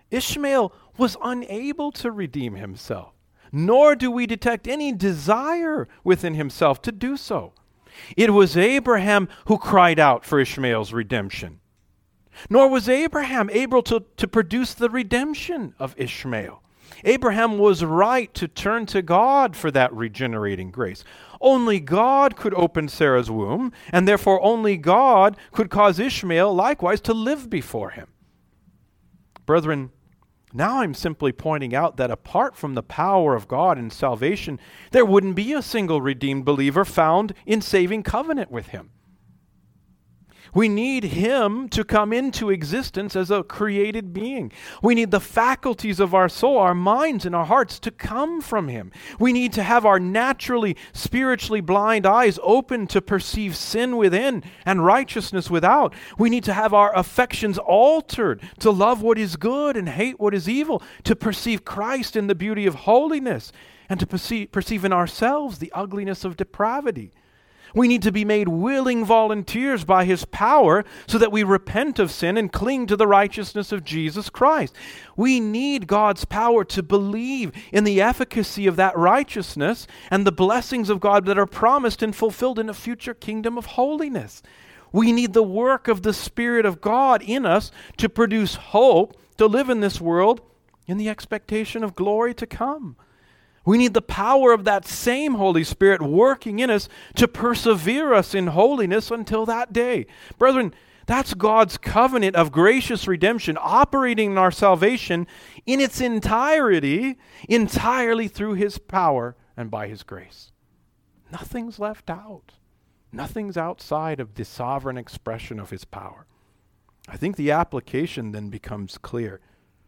Ishmael 0.09 0.73
was 0.97 1.15
unable 1.23 1.91
to 1.93 2.11
redeem 2.11 2.55
himself, 2.55 3.13
nor 3.51 3.95
do 3.95 4.11
we 4.11 4.25
detect 4.27 4.67
any 4.67 4.91
desire 4.91 5.87
within 6.03 6.33
himself 6.33 6.81
to 6.83 6.91
do 6.91 7.15
so. 7.15 7.53
It 8.17 8.33
was 8.33 8.57
Abraham 8.57 9.29
who 9.45 9.57
cried 9.57 9.99
out 9.99 10.25
for 10.25 10.39
Ishmael's 10.39 10.93
redemption. 10.93 11.59
Nor 12.49 12.69
was 12.69 12.89
Abraham 12.89 13.49
able 13.49 13.83
to, 13.83 14.03
to 14.17 14.27
produce 14.27 14.73
the 14.73 14.89
redemption 14.89 15.75
of 15.79 15.93
Ishmael. 15.97 16.61
Abraham 17.03 17.57
was 17.57 17.83
right 17.83 18.33
to 18.33 18.47
turn 18.47 18.85
to 18.87 19.01
God 19.01 19.55
for 19.55 19.71
that 19.71 19.93
regenerating 19.93 20.71
grace. 20.71 21.03
Only 21.41 21.79
God 21.79 22.35
could 22.35 22.53
open 22.53 22.87
Sarah's 22.87 23.31
womb, 23.31 23.73
and 23.91 24.07
therefore 24.07 24.41
only 24.43 24.77
God 24.77 25.35
could 25.51 25.69
cause 25.69 25.99
Ishmael 25.99 26.53
likewise 26.53 27.01
to 27.01 27.13
live 27.13 27.49
before 27.49 27.89
him. 27.89 28.07
Brethren, 29.45 29.91
now 30.53 30.81
I'm 30.81 30.93
simply 30.93 31.31
pointing 31.31 31.73
out 31.73 31.97
that 31.97 32.11
apart 32.11 32.55
from 32.55 32.75
the 32.75 32.83
power 32.83 33.35
of 33.35 33.47
God 33.47 33.77
in 33.77 33.89
salvation, 33.89 34.59
there 34.91 35.05
wouldn't 35.05 35.35
be 35.35 35.53
a 35.53 35.61
single 35.61 36.01
redeemed 36.01 36.45
believer 36.45 36.85
found 36.85 37.33
in 37.45 37.61
saving 37.61 38.03
covenant 38.03 38.51
with 38.51 38.67
him. 38.67 38.91
We 40.53 40.67
need 40.67 41.05
Him 41.05 41.69
to 41.69 41.83
come 41.83 42.11
into 42.11 42.49
existence 42.49 43.15
as 43.15 43.31
a 43.31 43.43
created 43.43 44.13
being. 44.13 44.51
We 44.81 44.95
need 44.95 45.11
the 45.11 45.19
faculties 45.19 45.99
of 45.99 46.13
our 46.13 46.27
soul, 46.27 46.57
our 46.57 46.75
minds, 46.75 47.25
and 47.25 47.35
our 47.35 47.45
hearts 47.45 47.79
to 47.79 47.91
come 47.91 48.41
from 48.41 48.67
Him. 48.67 48.91
We 49.19 49.31
need 49.33 49.53
to 49.53 49.63
have 49.63 49.85
our 49.85 49.99
naturally, 49.99 50.75
spiritually 50.93 51.61
blind 51.61 52.05
eyes 52.05 52.39
open 52.43 52.87
to 52.87 53.01
perceive 53.01 53.55
sin 53.55 53.97
within 53.97 54.43
and 54.65 54.85
righteousness 54.85 55.49
without. 55.49 55.93
We 56.17 56.29
need 56.29 56.43
to 56.45 56.53
have 56.53 56.73
our 56.73 56.95
affections 56.95 57.57
altered 57.57 58.41
to 58.59 58.71
love 58.71 59.01
what 59.01 59.17
is 59.17 59.35
good 59.35 59.77
and 59.77 59.89
hate 59.89 60.19
what 60.19 60.33
is 60.33 60.49
evil, 60.49 60.83
to 61.03 61.15
perceive 61.15 61.65
Christ 61.65 62.15
in 62.15 62.27
the 62.27 62.35
beauty 62.35 62.65
of 62.65 62.75
holiness, 62.75 63.51
and 63.89 63.99
to 63.99 64.07
perceive, 64.07 64.51
perceive 64.51 64.85
in 64.85 64.93
ourselves 64.93 65.59
the 65.59 65.71
ugliness 65.73 66.23
of 66.23 66.37
depravity. 66.37 67.11
We 67.73 67.87
need 67.87 68.01
to 68.03 68.11
be 68.11 68.25
made 68.25 68.47
willing 68.47 69.05
volunteers 69.05 69.83
by 69.83 70.05
His 70.05 70.25
power 70.25 70.83
so 71.07 71.17
that 71.17 71.31
we 71.31 71.43
repent 71.43 71.99
of 71.99 72.11
sin 72.11 72.37
and 72.37 72.51
cling 72.51 72.87
to 72.87 72.95
the 72.95 73.07
righteousness 73.07 73.71
of 73.71 73.83
Jesus 73.83 74.29
Christ. 74.29 74.75
We 75.15 75.39
need 75.39 75.87
God's 75.87 76.25
power 76.25 76.63
to 76.65 76.83
believe 76.83 77.51
in 77.71 77.83
the 77.83 78.01
efficacy 78.01 78.67
of 78.67 78.75
that 78.75 78.97
righteousness 78.97 79.87
and 80.09 80.25
the 80.25 80.31
blessings 80.31 80.89
of 80.89 80.99
God 80.99 81.25
that 81.25 81.39
are 81.39 81.45
promised 81.45 82.01
and 82.01 82.15
fulfilled 82.15 82.59
in 82.59 82.69
a 82.69 82.73
future 82.73 83.13
kingdom 83.13 83.57
of 83.57 83.65
holiness. 83.67 84.41
We 84.91 85.11
need 85.11 85.33
the 85.33 85.43
work 85.43 85.87
of 85.87 86.01
the 86.01 86.13
Spirit 86.13 86.65
of 86.65 86.81
God 86.81 87.21
in 87.21 87.45
us 87.45 87.71
to 87.97 88.09
produce 88.09 88.55
hope 88.55 89.17
to 89.37 89.47
live 89.47 89.69
in 89.69 89.79
this 89.79 90.01
world 90.01 90.41
in 90.85 90.97
the 90.97 91.09
expectation 91.09 91.83
of 91.83 91.95
glory 91.95 92.33
to 92.35 92.45
come. 92.45 92.95
We 93.63 93.77
need 93.77 93.93
the 93.93 94.01
power 94.01 94.53
of 94.53 94.63
that 94.63 94.87
same 94.87 95.35
Holy 95.35 95.63
Spirit 95.63 96.01
working 96.01 96.59
in 96.59 96.69
us 96.69 96.89
to 97.15 97.27
persevere 97.27 98.13
us 98.13 98.33
in 98.33 98.47
holiness 98.47 99.11
until 99.11 99.45
that 99.45 99.71
day. 99.71 100.07
Brethren, 100.39 100.73
that's 101.05 101.33
God's 101.33 101.77
covenant 101.77 102.35
of 102.35 102.51
gracious 102.51 103.07
redemption 103.07 103.57
operating 103.59 104.31
in 104.31 104.37
our 104.37 104.51
salvation 104.51 105.27
in 105.65 105.79
its 105.79 106.01
entirety, 106.01 107.17
entirely 107.47 108.27
through 108.27 108.53
His 108.53 108.77
power 108.77 109.35
and 109.55 109.69
by 109.69 109.87
His 109.87 110.03
grace. 110.03 110.51
Nothing's 111.31 111.79
left 111.79 112.09
out, 112.09 112.53
nothing's 113.11 113.57
outside 113.57 114.19
of 114.19 114.35
the 114.35 114.45
sovereign 114.45 114.97
expression 114.97 115.59
of 115.59 115.69
His 115.69 115.85
power. 115.85 116.25
I 117.07 117.17
think 117.17 117.35
the 117.35 117.51
application 117.51 118.31
then 118.31 118.49
becomes 118.49 118.97
clear. 118.97 119.39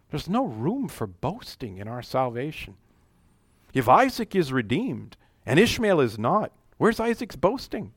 There's 0.09 0.29
no 0.29 0.45
room 0.45 0.87
for 0.87 1.07
boasting 1.07 1.77
in 1.77 1.87
our 1.87 2.01
salvation. 2.01 2.75
If 3.73 3.89
Isaac 3.89 4.35
is 4.35 4.53
redeemed 4.53 5.17
and 5.45 5.59
Ishmael 5.59 5.99
is 5.99 6.19
not, 6.19 6.51
where's 6.77 6.99
Isaac's 6.99 7.35
boasting? 7.35 7.91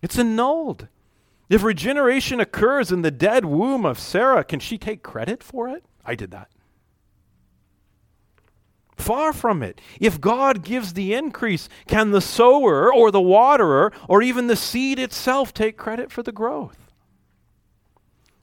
It's 0.00 0.18
annulled. 0.18 0.88
If 1.48 1.62
regeneration 1.62 2.40
occurs 2.40 2.90
in 2.90 3.02
the 3.02 3.10
dead 3.10 3.44
womb 3.44 3.84
of 3.84 3.98
Sarah, 3.98 4.42
can 4.42 4.58
she 4.58 4.78
take 4.78 5.02
credit 5.02 5.42
for 5.42 5.68
it? 5.68 5.84
I 6.04 6.14
did 6.14 6.30
that. 6.30 6.48
Far 8.96 9.32
from 9.32 9.62
it. 9.62 9.80
If 10.00 10.20
God 10.20 10.62
gives 10.62 10.92
the 10.92 11.12
increase, 11.12 11.68
can 11.86 12.12
the 12.12 12.20
sower 12.20 12.92
or 12.92 13.10
the 13.10 13.20
waterer 13.20 13.92
or 14.08 14.22
even 14.22 14.46
the 14.46 14.56
seed 14.56 14.98
itself 14.98 15.52
take 15.52 15.76
credit 15.76 16.10
for 16.10 16.22
the 16.22 16.32
growth? 16.32 16.78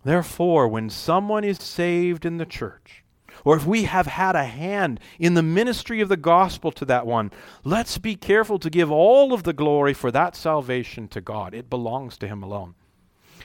Therefore, 0.04 0.68
when 0.68 0.90
someone 0.90 1.44
is 1.44 1.58
saved 1.58 2.26
in 2.26 2.38
the 2.38 2.46
church, 2.46 3.04
or 3.46 3.56
if 3.56 3.66
we 3.66 3.84
have 3.84 4.08
had 4.08 4.36
a 4.36 4.46
hand 4.46 5.00
in 5.18 5.34
the 5.34 5.44
ministry 5.44 6.02
of 6.02 6.10
the 6.10 6.18
gospel 6.18 6.72
to 6.74 6.86
that 6.86 7.06
one, 7.06 7.32
let's 7.64 7.98
be 7.98 8.16
careful 8.16 8.60
to 8.60 8.70
give 8.70 8.92
all 8.92 9.34
of 9.34 9.44
the 9.44 9.54
glory 9.54 9.94
for 9.94 10.12
that 10.12 10.36
salvation 10.36 11.08
to 11.10 11.22
God. 11.22 11.54
It 11.54 11.70
belongs 11.70 12.18
to 12.18 12.28
Him 12.28 12.44
alone. 12.44 12.76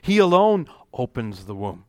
He 0.02 0.18
alone 0.18 0.68
opens 0.92 1.46
the 1.46 1.54
womb. 1.54 1.84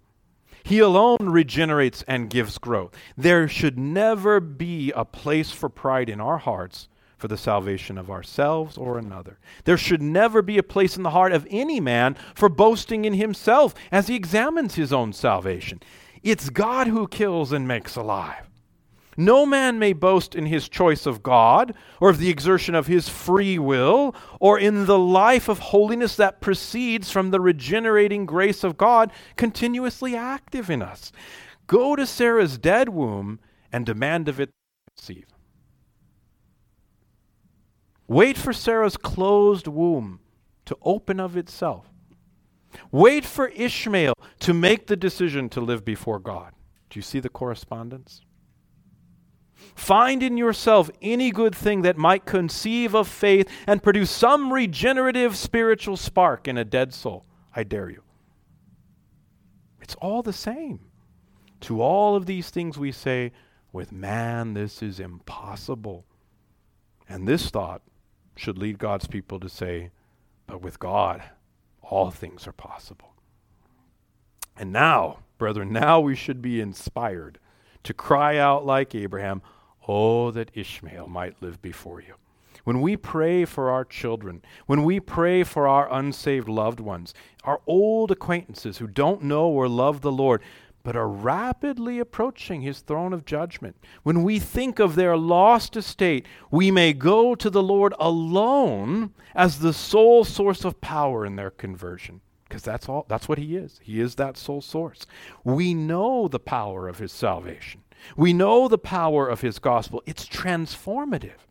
He 0.64 0.80
alone 0.80 1.18
regenerates 1.20 2.04
and 2.08 2.30
gives 2.30 2.58
growth. 2.58 2.96
There 3.16 3.48
should 3.48 3.78
never 3.78 4.40
be 4.40 4.92
a 4.96 5.06
place 5.06 5.52
for 5.52 5.70
pride 5.70 6.10
in 6.10 6.20
our 6.20 6.40
hearts 6.40 6.88
for 7.18 7.28
the 7.28 7.38
salvation 7.38 7.98
of 7.98 8.10
ourselves 8.10 8.78
or 8.78 8.98
another. 8.98 9.38
There 9.64 9.78
should 9.78 10.02
never 10.02 10.42
be 10.42 10.58
a 10.58 10.64
place 10.64 10.98
in 10.98 11.04
the 11.04 11.12
heart 11.12 11.34
of 11.34 11.48
any 11.50 11.80
man 11.80 12.16
for 12.34 12.50
boasting 12.50 13.06
in 13.06 13.14
himself 13.14 13.74
as 13.92 14.08
he 14.08 14.16
examines 14.16 14.76
his 14.76 14.92
own 14.92 15.14
salvation. 15.14 15.82
It's 16.26 16.50
God 16.50 16.88
who 16.88 17.08
kills 17.08 17.52
and 17.52 17.68
makes 17.68 17.96
alive. 17.96 18.50
No 19.16 19.46
man 19.46 19.78
may 19.78 19.94
boast 19.94 20.34
in 20.34 20.48
his 20.48 20.68
choice 20.68 21.06
of 21.06 21.22
God, 21.22 21.76
or 22.02 22.10
of 22.10 22.18
the 22.18 22.30
exertion 22.30 22.74
of 22.74 22.88
his 22.88 23.08
free 23.08 23.60
will, 23.60 24.16
or 24.40 24.60
in 24.60 24.88
the 24.88 24.98
life 24.98 25.48
of 25.48 25.60
holiness 25.60 26.16
that 26.16 26.42
proceeds 26.42 27.12
from 27.12 27.30
the 27.30 27.40
regenerating 27.40 28.26
grace 28.26 28.64
of 28.64 28.76
God 28.76 29.12
continuously 29.38 30.16
active 30.16 30.72
in 30.72 30.82
us. 30.82 31.12
Go 31.68 31.96
to 31.96 32.08
Sarah's 32.08 32.58
dead 32.58 32.90
womb 32.90 33.40
and 33.72 33.86
demand 33.86 34.28
of 34.28 34.40
it 34.40 34.50
conceive. 34.98 35.28
Wait 38.08 38.36
for 38.36 38.52
Sarah's 38.52 38.98
closed 38.98 39.68
womb 39.68 40.20
to 40.66 40.76
open 40.82 41.20
of 41.20 41.38
itself. 41.38 41.95
Wait 42.92 43.26
for 43.26 43.48
Ishmael 43.50 44.14
to 44.40 44.54
make 44.54 44.88
the 44.88 44.96
decision 44.96 45.50
to 45.50 45.62
live 45.62 45.84
before 45.86 46.20
God. 46.20 46.54
Do 46.90 46.98
you 46.98 47.04
see 47.04 47.20
the 47.20 47.30
correspondence? 47.30 48.22
Find 49.76 50.22
in 50.22 50.38
yourself 50.38 50.90
any 51.02 51.32
good 51.32 51.56
thing 51.56 51.82
that 51.82 51.98
might 51.98 52.26
conceive 52.26 52.94
of 52.94 53.08
faith 53.08 53.50
and 53.68 53.84
produce 53.84 54.12
some 54.12 54.54
regenerative 54.54 55.36
spiritual 55.36 55.98
spark 55.98 56.48
in 56.48 56.58
a 56.58 56.66
dead 56.66 56.94
soul. 56.94 57.26
I 57.56 57.64
dare 57.64 57.90
you. 57.90 58.04
It's 59.82 59.96
all 59.96 60.22
the 60.22 60.34
same. 60.34 60.80
To 61.62 61.82
all 61.82 62.16
of 62.16 62.26
these 62.26 62.50
things 62.50 62.78
we 62.78 62.92
say, 62.92 63.32
with 63.72 63.92
man, 63.92 64.54
this 64.54 64.82
is 64.82 65.00
impossible. 65.00 66.06
And 67.08 67.28
this 67.28 67.50
thought 67.50 67.82
should 68.36 68.58
lead 68.58 68.80
God's 68.80 69.08
people 69.08 69.40
to 69.40 69.50
say, 69.50 69.92
but 70.48 70.62
with 70.62 70.80
God, 70.80 71.24
all 71.90 72.12
things 72.12 72.48
are 72.48 72.54
possible. 72.54 73.14
And 74.58 74.72
now, 74.72 75.20
brethren, 75.38 75.72
now 75.72 76.00
we 76.00 76.16
should 76.16 76.42
be 76.42 76.62
inspired 76.62 77.40
to 77.84 77.94
cry 77.94 78.38
out 78.38 78.66
like 78.66 78.96
Abraham, 78.96 79.42
Oh, 79.88 80.32
that 80.32 80.50
Ishmael 80.56 81.08
might 81.08 81.42
live 81.42 81.62
before 81.62 82.02
you. 82.02 82.16
When 82.64 82.82
we 82.82 82.98
pray 82.98 83.46
for 83.46 83.70
our 83.70 83.86
children, 83.86 84.42
when 84.66 84.84
we 84.84 85.00
pray 85.00 85.44
for 85.44 85.68
our 85.68 85.92
unsaved 85.94 86.50
loved 86.50 86.80
ones, 86.80 87.14
our 87.44 87.62
old 87.68 88.10
acquaintances 88.10 88.80
who 88.80 88.88
don't 88.88 89.22
know 89.22 89.48
or 89.48 89.68
love 89.68 90.02
the 90.02 90.12
Lord, 90.12 90.42
but 90.86 90.96
are 90.96 91.10
rapidly 91.10 91.98
approaching 91.98 92.62
his 92.62 92.80
throne 92.80 93.12
of 93.12 93.26
judgment. 93.26 93.76
When 94.04 94.22
we 94.22 94.38
think 94.38 94.78
of 94.78 94.94
their 94.94 95.18
lost 95.18 95.76
estate, 95.76 96.28
we 96.52 96.70
may 96.70 96.94
go 96.94 97.34
to 97.34 97.50
the 97.50 97.64
Lord 97.64 97.96
alone 98.00 99.12
as 99.34 99.60
the 99.60 99.74
sole 99.74 100.24
source 100.24 100.64
of 100.64 100.80
power 100.82 101.26
in 101.26 101.38
their 101.38 101.50
conversion. 101.50 102.22
Because 102.48 102.62
that's 102.62 102.88
all 102.88 103.08
that's 103.10 103.28
what 103.28 103.40
he 103.40 103.58
is. 103.58 103.80
He 103.82 104.00
is 104.00 104.14
that 104.16 104.38
sole 104.38 104.62
source. 104.62 105.08
We 105.44 105.74
know 105.74 106.28
the 106.28 106.40
power 106.40 106.88
of 106.88 107.00
his 107.00 107.12
salvation. 107.12 107.82
We 108.16 108.32
know 108.32 108.68
the 108.68 108.78
power 108.78 109.28
of 109.28 109.42
his 109.42 109.58
gospel. 109.58 110.04
It's 110.06 110.28
transformative. 110.28 111.48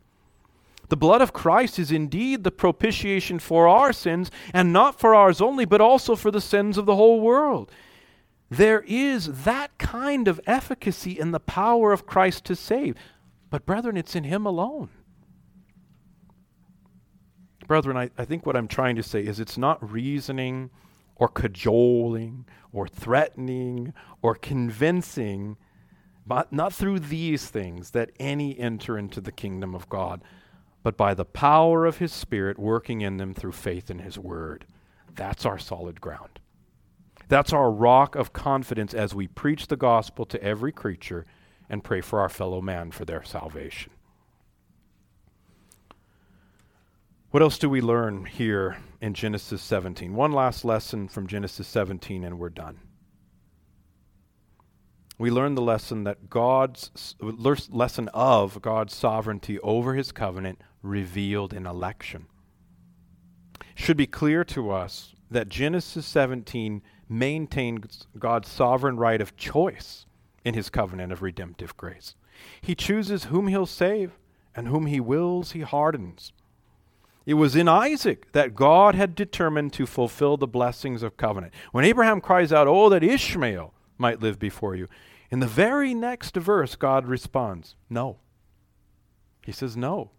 The 0.90 0.97
blood 0.97 1.23
of 1.23 1.33
Christ 1.33 1.81
is 1.81 1.90
indeed 1.90 2.44
the 2.44 2.53
propitiation 2.53 3.40
for 3.40 3.66
our 3.66 3.92
sins, 3.92 4.31
and 4.53 4.73
not 4.73 5.01
for 5.01 5.12
ours 5.12 5.40
only, 5.40 5.64
but 5.64 5.81
also 5.81 6.14
for 6.14 6.31
the 6.31 6.40
sins 6.40 6.79
of 6.79 6.87
the 6.87 6.94
whole 6.94 7.20
world. 7.20 7.73
There 8.57 8.85
is 8.87 9.45
that 9.45 9.77
kind 9.79 10.29
of 10.29 10.40
efficacy 10.47 11.19
in 11.19 11.33
the 11.33 11.40
power 11.40 11.93
of 11.93 12.07
Christ 12.07 12.45
to 12.45 12.55
save. 12.55 12.95
But, 13.51 13.67
brethren, 13.67 13.97
it's 13.97 14.14
in 14.14 14.23
Him 14.23 14.47
alone. 14.47 14.90
Brethren, 17.67 17.97
I, 17.97 18.11
I 18.17 18.25
think 18.25 18.47
what 18.47 18.55
I'm 18.55 18.69
trying 18.69 18.95
to 18.95 19.03
say 19.03 19.23
is 19.23 19.40
it's 19.40 19.59
not 19.59 19.90
reasoning 19.90 20.71
or 21.17 21.27
cajoling 21.27 22.47
or 22.73 22.87
threatening 22.87 23.93
or 24.23 24.37
convincing, 24.37 25.57
but 26.25 26.53
not 26.53 26.73
through 26.73 27.01
these 27.01 27.49
things 27.49 27.90
that 27.90 28.12
any 28.21 28.57
enter 28.57 28.97
into 28.97 29.21
the 29.21 29.33
kingdom 29.33 29.75
of 29.75 29.88
God, 29.88 30.23
but 30.85 30.97
by 30.97 31.12
the 31.12 31.25
power 31.25 31.87
of 31.87 31.99
His 31.99 32.12
Spirit 32.12 32.57
working 32.57 33.01
in 33.01 33.17
them 33.17 33.35
through 33.35 33.53
faith 33.53 33.90
in 33.90 33.99
His 33.99 34.17
Word. 34.17 34.64
That's 35.17 35.45
our 35.45 35.59
solid 35.59 36.01
ground. 36.01 36.38
That's 37.29 37.53
our 37.53 37.71
rock 37.71 38.17
of 38.17 38.33
confidence 38.33 38.95
as 38.95 39.15
we 39.15 39.27
preach 39.29 39.69
the 39.69 39.77
gospel 39.77 40.27
to 40.27 40.43
every 40.43 40.73
creature 40.73 41.27
and 41.69 41.85
pray 41.85 42.01
for 42.01 42.21
our 42.21 42.29
fellow 42.29 42.61
man 42.61 42.91
for 42.91 43.05
their 43.05 43.23
salvation. 43.23 43.93
What 47.31 47.43
else 47.43 47.59
do 47.59 47.69
we 47.69 47.81
learn 47.81 48.27
here 48.27 48.77
in 49.01 49.15
Genesis 49.15 49.61
17? 49.63 50.15
One 50.15 50.31
last 50.31 50.65
lesson 50.65 51.09
from 51.09 51.27
Genesis 51.27 51.67
17, 51.67 52.23
and 52.23 52.39
we're 52.39 52.49
done. 52.49 52.79
We 55.19 55.31
learn 55.31 55.55
the 55.55 55.63
lesson 55.63 56.05
that 56.05 56.29
God's 56.29 57.17
lesson 57.21 58.09
of 58.15 58.61
God's 58.63 58.95
sovereignty 58.95 59.59
over 59.61 59.95
his 59.95 60.13
covenant 60.13 60.61
revealed 60.83 61.53
in 61.53 61.67
election. 61.67 62.27
Should 63.75 63.97
be 63.97 64.07
clear 64.07 64.45
to 64.45 64.71
us 64.71 65.15
that 65.31 65.49
Genesis 65.49 66.07
17 66.07 66.83
maintains 67.09 68.07
God's 68.19 68.49
sovereign 68.49 68.97
right 68.97 69.21
of 69.21 69.37
choice 69.37 70.07
in 70.45 70.55
his 70.55 70.71
covenant 70.71 71.12
of 71.12 71.23
redemptive 71.23 71.77
grace. 71.77 72.14
He 72.61 72.75
chooses 72.75 73.25
whom 73.25 73.49
he'll 73.49 73.67
save, 73.67 74.19
and 74.55 74.69
whom 74.69 74.87
he 74.87 75.01
wills, 75.01 75.53
he 75.53 75.61
hardens. 75.61 76.33
It 77.27 77.35
was 77.35 77.57
in 77.57 77.69
Isaac 77.69 78.31
that 78.33 78.55
God 78.55 78.95
had 78.95 79.14
determined 79.14 79.73
to 79.75 79.87
fulfill 79.87 80.37
the 80.37 80.47
blessings 80.47 81.03
of 81.03 81.17
covenant. 81.17 81.55
When 81.73 81.85
Abraham 81.85 82.21
cries 82.21 82.53
out, 82.53 82.69
Oh, 82.69 82.88
that 82.90 83.03
Ishmael 83.03 83.73
might 83.97 84.21
live 84.21 84.38
before 84.38 84.75
you, 84.75 84.88
in 85.31 85.40
the 85.40 85.47
very 85.47 85.95
next 85.95 86.37
verse, 86.37 86.77
God 86.77 87.07
responds, 87.07 87.77
No. 87.88 88.19
He 89.43 89.53
says, 89.53 89.77
No. 89.77 90.11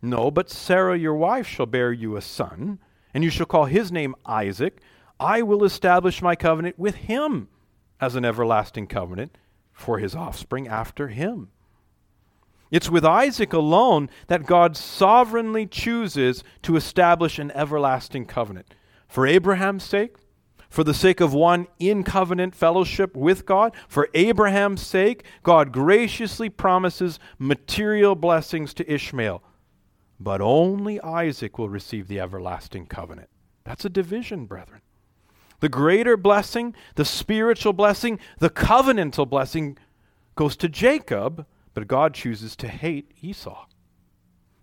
No, 0.00 0.30
but 0.30 0.48
Sarah 0.48 0.96
your 0.96 1.14
wife 1.14 1.46
shall 1.46 1.66
bear 1.66 1.92
you 1.92 2.16
a 2.16 2.22
son, 2.22 2.78
and 3.12 3.22
you 3.22 3.30
shall 3.30 3.46
call 3.46 3.66
his 3.66 3.92
name 3.92 4.14
Isaac 4.24 4.80
I 5.20 5.42
will 5.42 5.64
establish 5.64 6.22
my 6.22 6.36
covenant 6.36 6.78
with 6.78 6.94
him 6.94 7.48
as 8.00 8.14
an 8.14 8.24
everlasting 8.24 8.86
covenant 8.86 9.36
for 9.72 9.98
his 9.98 10.14
offspring 10.14 10.68
after 10.68 11.08
him. 11.08 11.48
It's 12.70 12.90
with 12.90 13.04
Isaac 13.04 13.52
alone 13.52 14.10
that 14.26 14.46
God 14.46 14.76
sovereignly 14.76 15.66
chooses 15.66 16.44
to 16.62 16.76
establish 16.76 17.38
an 17.38 17.50
everlasting 17.52 18.26
covenant. 18.26 18.74
For 19.08 19.26
Abraham's 19.26 19.84
sake, 19.84 20.16
for 20.68 20.84
the 20.84 20.92
sake 20.92 21.20
of 21.20 21.32
one 21.32 21.66
in 21.78 22.04
covenant 22.04 22.54
fellowship 22.54 23.16
with 23.16 23.46
God, 23.46 23.74
for 23.88 24.08
Abraham's 24.12 24.86
sake, 24.86 25.24
God 25.42 25.72
graciously 25.72 26.50
promises 26.50 27.18
material 27.38 28.14
blessings 28.14 28.74
to 28.74 28.92
Ishmael. 28.92 29.42
But 30.20 30.42
only 30.42 31.00
Isaac 31.00 31.56
will 31.56 31.70
receive 31.70 32.06
the 32.06 32.20
everlasting 32.20 32.86
covenant. 32.86 33.30
That's 33.64 33.86
a 33.86 33.90
division, 33.90 34.44
brethren. 34.44 34.82
The 35.60 35.68
greater 35.68 36.16
blessing, 36.16 36.74
the 36.94 37.04
spiritual 37.04 37.72
blessing, 37.72 38.18
the 38.38 38.50
covenantal 38.50 39.28
blessing 39.28 39.76
goes 40.36 40.56
to 40.58 40.68
Jacob, 40.68 41.46
but 41.74 41.88
God 41.88 42.14
chooses 42.14 42.54
to 42.56 42.68
hate 42.68 43.10
Esau. 43.20 43.66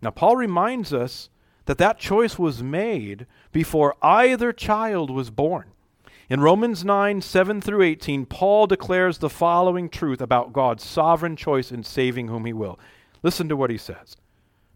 Now, 0.02 0.12
Paul 0.12 0.38
reminds 0.38 0.94
us 0.94 1.30
that 1.66 1.78
that 1.80 2.00
choice 2.00 2.40
was 2.40 2.64
made 2.64 3.26
before 3.52 3.96
either 4.02 4.54
child 4.54 5.10
was 5.10 5.30
born. 5.30 5.72
In 6.30 6.42
Romans 6.42 6.84
9, 6.84 7.22
7 7.22 7.62
through 7.62 7.84
18, 7.84 8.26
Paul 8.26 8.68
declares 8.68 9.18
the 9.18 9.30
following 9.30 9.90
truth 9.90 10.22
about 10.22 10.54
God's 10.54 10.84
sovereign 10.84 11.36
choice 11.36 11.72
in 11.72 11.84
saving 11.84 12.28
whom 12.28 12.46
he 12.46 12.54
will. 12.54 12.80
Listen 13.22 13.50
to 13.50 13.56
what 13.56 13.70
he 13.70 13.78
says. 13.78 14.16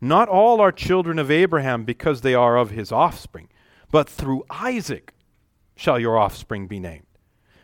Not 0.02 0.30
all 0.30 0.62
are 0.62 0.72
children 0.72 1.18
of 1.18 1.32
Abraham 1.32 1.86
because 1.86 2.22
they 2.22 2.34
are 2.34 2.58
of 2.58 2.72
his 2.72 2.92
offspring, 2.92 3.50
but 3.92 4.10
through 4.10 4.46
Isaac 4.50 5.14
shall 5.80 5.98
your 5.98 6.18
offspring 6.18 6.68
be 6.68 6.78
named. 6.78 7.06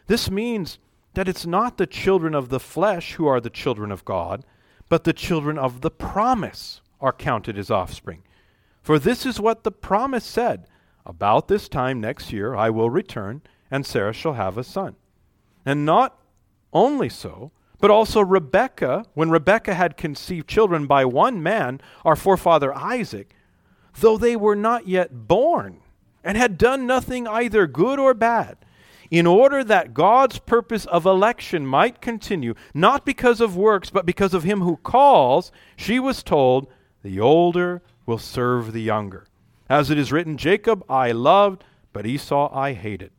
This 0.07 0.31
means 0.31 0.79
that 1.15 1.27
it's 1.27 1.45
not 1.45 1.77
the 1.77 1.85
children 1.85 2.33
of 2.33 2.47
the 2.47 2.61
flesh 2.61 3.15
who 3.15 3.27
are 3.27 3.41
the 3.41 3.49
children 3.49 3.91
of 3.91 4.05
God, 4.05 4.45
but 4.87 5.03
the 5.03 5.11
children 5.11 5.57
of 5.57 5.81
the 5.81 5.91
promise 5.91 6.79
are 7.01 7.11
counted 7.11 7.57
as 7.57 7.69
offspring. 7.69 8.23
For 8.81 8.97
this 8.97 9.25
is 9.25 9.41
what 9.41 9.65
the 9.65 9.71
promise 9.71 10.23
said 10.23 10.65
About 11.05 11.49
this 11.49 11.67
time 11.67 11.99
next 11.99 12.31
year 12.31 12.55
I 12.55 12.69
will 12.69 12.89
return, 12.89 13.41
and 13.69 13.85
Sarah 13.85 14.13
shall 14.13 14.33
have 14.33 14.57
a 14.57 14.63
son. 14.63 14.95
And 15.65 15.85
not 15.85 16.17
only 16.71 17.09
so, 17.09 17.51
but 17.81 17.91
also 17.91 18.21
Rebekah, 18.21 19.07
when 19.13 19.29
Rebekah 19.29 19.73
had 19.73 19.97
conceived 19.97 20.47
children 20.47 20.87
by 20.87 21.03
one 21.03 21.43
man, 21.43 21.81
our 22.05 22.15
forefather 22.15 22.73
Isaac, 22.73 23.35
though 23.99 24.17
they 24.17 24.37
were 24.37 24.55
not 24.55 24.87
yet 24.87 25.27
born, 25.27 25.81
and 26.25 26.35
had 26.35 26.57
done 26.57 26.87
nothing 26.87 27.27
either 27.27 27.67
good 27.67 27.99
or 27.99 28.15
bad, 28.15 28.57
in 29.11 29.27
order 29.27 29.63
that 29.63 29.93
God's 29.93 30.39
purpose 30.39 30.85
of 30.87 31.05
election 31.05 31.65
might 31.65 32.01
continue, 32.01 32.55
not 32.73 33.05
because 33.05 33.39
of 33.39 33.55
works, 33.55 33.91
but 33.91 34.05
because 34.05 34.33
of 34.33 34.43
him 34.43 34.61
who 34.61 34.77
calls, 34.77 35.51
she 35.77 35.99
was 35.99 36.23
told, 36.23 36.67
The 37.03 37.19
older 37.19 37.83
will 38.07 38.17
serve 38.17 38.73
the 38.73 38.81
younger. 38.81 39.27
As 39.69 39.91
it 39.91 39.99
is 39.99 40.11
written, 40.11 40.37
Jacob 40.37 40.83
I 40.89 41.11
loved, 41.11 41.63
but 41.93 42.07
Esau 42.07 42.53
I 42.53 42.73
hated. 42.73 43.11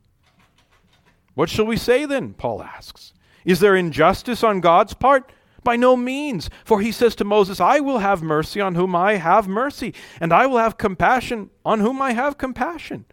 What 1.33 1.49
shall 1.49 1.65
we 1.65 1.77
say 1.77 2.05
then? 2.05 2.33
Paul 2.33 2.61
asks. 2.61 3.13
Is 3.45 3.61
there 3.61 3.75
injustice 3.75 4.43
on 4.43 4.59
God's 4.59 4.93
part? 4.93 5.31
By 5.67 5.75
no 5.75 5.97
means. 5.97 6.49
For 6.63 6.79
he 6.79 6.93
says 6.93 7.13
to 7.15 7.25
Moses, 7.25 7.59
I 7.59 7.81
will 7.81 7.97
have 7.97 8.23
mercy 8.23 8.61
on 8.61 8.75
whom 8.75 8.95
I 8.95 9.15
have 9.15 9.49
mercy, 9.49 9.93
and 10.21 10.31
I 10.31 10.45
will 10.45 10.59
have 10.59 10.77
compassion 10.77 11.49
on 11.65 11.81
whom 11.81 12.01
I 12.01 12.13
have 12.13 12.37
compassion. 12.37 13.03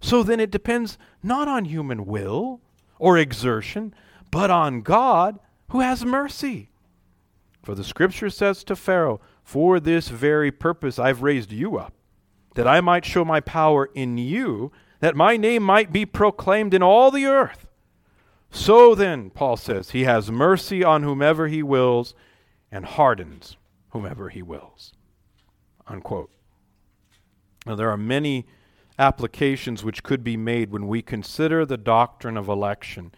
So 0.00 0.22
then 0.22 0.38
it 0.38 0.52
depends 0.52 0.96
not 1.24 1.48
on 1.48 1.64
human 1.64 2.06
will 2.06 2.60
or 3.00 3.18
exertion, 3.18 3.92
but 4.30 4.48
on 4.48 4.82
God 4.82 5.40
who 5.70 5.80
has 5.80 6.04
mercy. 6.04 6.70
For 7.64 7.74
the 7.74 7.82
scripture 7.82 8.30
says 8.30 8.62
to 8.62 8.76
Pharaoh, 8.76 9.20
For 9.42 9.80
this 9.80 10.06
very 10.06 10.52
purpose 10.52 11.00
I've 11.00 11.22
raised 11.24 11.50
you 11.50 11.78
up, 11.78 11.94
that 12.54 12.68
I 12.68 12.80
might 12.80 13.06
show 13.06 13.24
my 13.24 13.40
power 13.40 13.90
in 13.92 14.18
you, 14.18 14.70
that 15.00 15.16
my 15.16 15.36
name 15.36 15.64
might 15.64 15.92
be 15.92 16.06
proclaimed 16.06 16.74
in 16.74 16.82
all 16.82 17.10
the 17.10 17.26
earth. 17.26 17.67
So 18.50 18.94
then, 18.94 19.30
Paul 19.30 19.56
says, 19.56 19.90
he 19.90 20.04
has 20.04 20.30
mercy 20.30 20.82
on 20.82 21.02
whomever 21.02 21.48
he 21.48 21.62
wills 21.62 22.14
and 22.70 22.84
hardens 22.84 23.56
whomever 23.90 24.28
he 24.28 24.42
wills. 24.42 24.92
Unquote. 25.86 26.30
Now, 27.66 27.74
there 27.74 27.90
are 27.90 27.96
many 27.96 28.46
applications 28.98 29.84
which 29.84 30.02
could 30.02 30.24
be 30.24 30.36
made 30.36 30.70
when 30.70 30.88
we 30.88 31.02
consider 31.02 31.64
the 31.64 31.76
doctrine 31.76 32.36
of 32.36 32.48
election. 32.48 33.12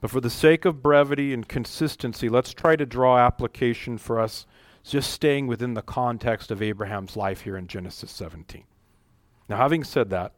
But 0.00 0.10
for 0.10 0.20
the 0.20 0.30
sake 0.30 0.64
of 0.64 0.82
brevity 0.82 1.32
and 1.32 1.48
consistency, 1.48 2.28
let's 2.28 2.52
try 2.54 2.76
to 2.76 2.86
draw 2.86 3.18
application 3.18 3.98
for 3.98 4.20
us 4.20 4.46
just 4.84 5.10
staying 5.10 5.46
within 5.46 5.74
the 5.74 5.82
context 5.82 6.50
of 6.50 6.60
Abraham's 6.60 7.16
life 7.16 7.40
here 7.40 7.56
in 7.56 7.66
Genesis 7.66 8.10
17. 8.10 8.64
Now, 9.48 9.56
having 9.56 9.82
said 9.82 10.10
that, 10.10 10.32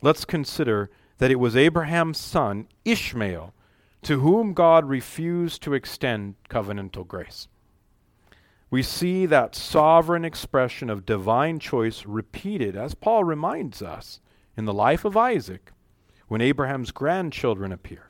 let's 0.00 0.24
consider 0.24 0.90
that 1.18 1.30
it 1.30 1.40
was 1.40 1.56
Abraham's 1.56 2.18
son, 2.18 2.68
Ishmael, 2.84 3.52
to 4.02 4.20
whom 4.20 4.52
God 4.52 4.88
refused 4.88 5.62
to 5.62 5.74
extend 5.74 6.34
covenantal 6.48 7.06
grace. 7.06 7.48
we 8.72 8.82
see 8.82 9.26
that 9.26 9.54
sovereign 9.54 10.24
expression 10.24 10.88
of 10.88 11.04
divine 11.04 11.58
choice 11.58 12.06
repeated, 12.06 12.74
as 12.74 12.94
Paul 12.94 13.22
reminds 13.22 13.82
us, 13.82 14.18
in 14.56 14.64
the 14.64 14.72
life 14.72 15.04
of 15.04 15.16
Isaac 15.16 15.72
when 16.26 16.40
Abraham's 16.40 16.90
grandchildren 16.90 17.70
appear. 17.70 18.08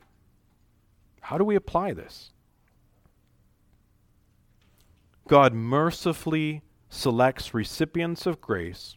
How 1.21 1.37
do 1.37 1.45
we 1.45 1.57
apply 1.57 1.93
this? 1.95 2.31
God 5.27 5.53
mercifully 5.53 6.63
selects 6.89 7.55
recipients 7.55 8.25
of 8.25 8.41
grace 8.41 8.97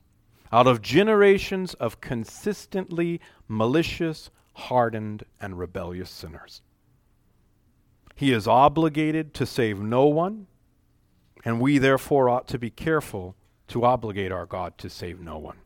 out 0.51 0.67
of 0.67 0.81
generations 0.81 1.73
of 1.75 1.99
consistently 1.99 3.19
malicious, 3.47 4.29
hardened, 4.53 5.23
and 5.41 5.57
rebellious 5.57 6.11
sinners. 6.11 6.61
He 8.15 8.31
is 8.31 8.47
obligated 8.47 9.33
to 9.35 9.45
save 9.45 9.79
no 9.79 10.05
one 10.05 10.47
and 11.45 11.61
we 11.61 11.77
therefore 11.77 12.27
ought 12.27 12.47
to 12.47 12.57
be 12.57 12.71
careful 12.71 13.35
to 13.67 13.85
obligate 13.85 14.31
our 14.31 14.47
God 14.47 14.77
to 14.79 14.89
save 14.89 15.21
no 15.21 15.37
one. 15.37 15.57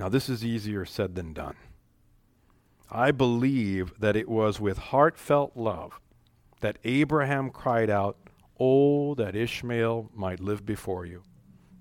Now, 0.00 0.08
this 0.08 0.28
is 0.28 0.44
easier 0.44 0.86
said 0.86 1.14
than 1.14 1.34
done. 1.34 1.56
I 2.90 3.10
believe 3.10 3.92
that 4.00 4.16
it 4.16 4.28
was 4.28 4.58
with 4.58 4.78
heartfelt 4.78 5.52
love 5.54 6.00
that 6.60 6.78
Abraham 6.84 7.50
cried 7.50 7.90
out, 7.90 8.16
Oh, 8.58 9.14
that 9.16 9.36
Ishmael 9.36 10.10
might 10.14 10.40
live 10.40 10.64
before 10.64 11.04
you. 11.04 11.22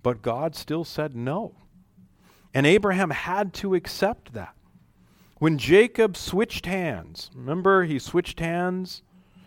But 0.03 0.21
God 0.21 0.55
still 0.55 0.83
said 0.83 1.15
no. 1.15 1.55
And 2.53 2.65
Abraham 2.65 3.11
had 3.11 3.53
to 3.55 3.75
accept 3.75 4.33
that. 4.33 4.55
When 5.37 5.57
Jacob 5.57 6.17
switched 6.17 6.65
hands, 6.65 7.29
remember 7.33 7.83
he 7.83 7.99
switched 7.99 8.39
hands 8.39 9.03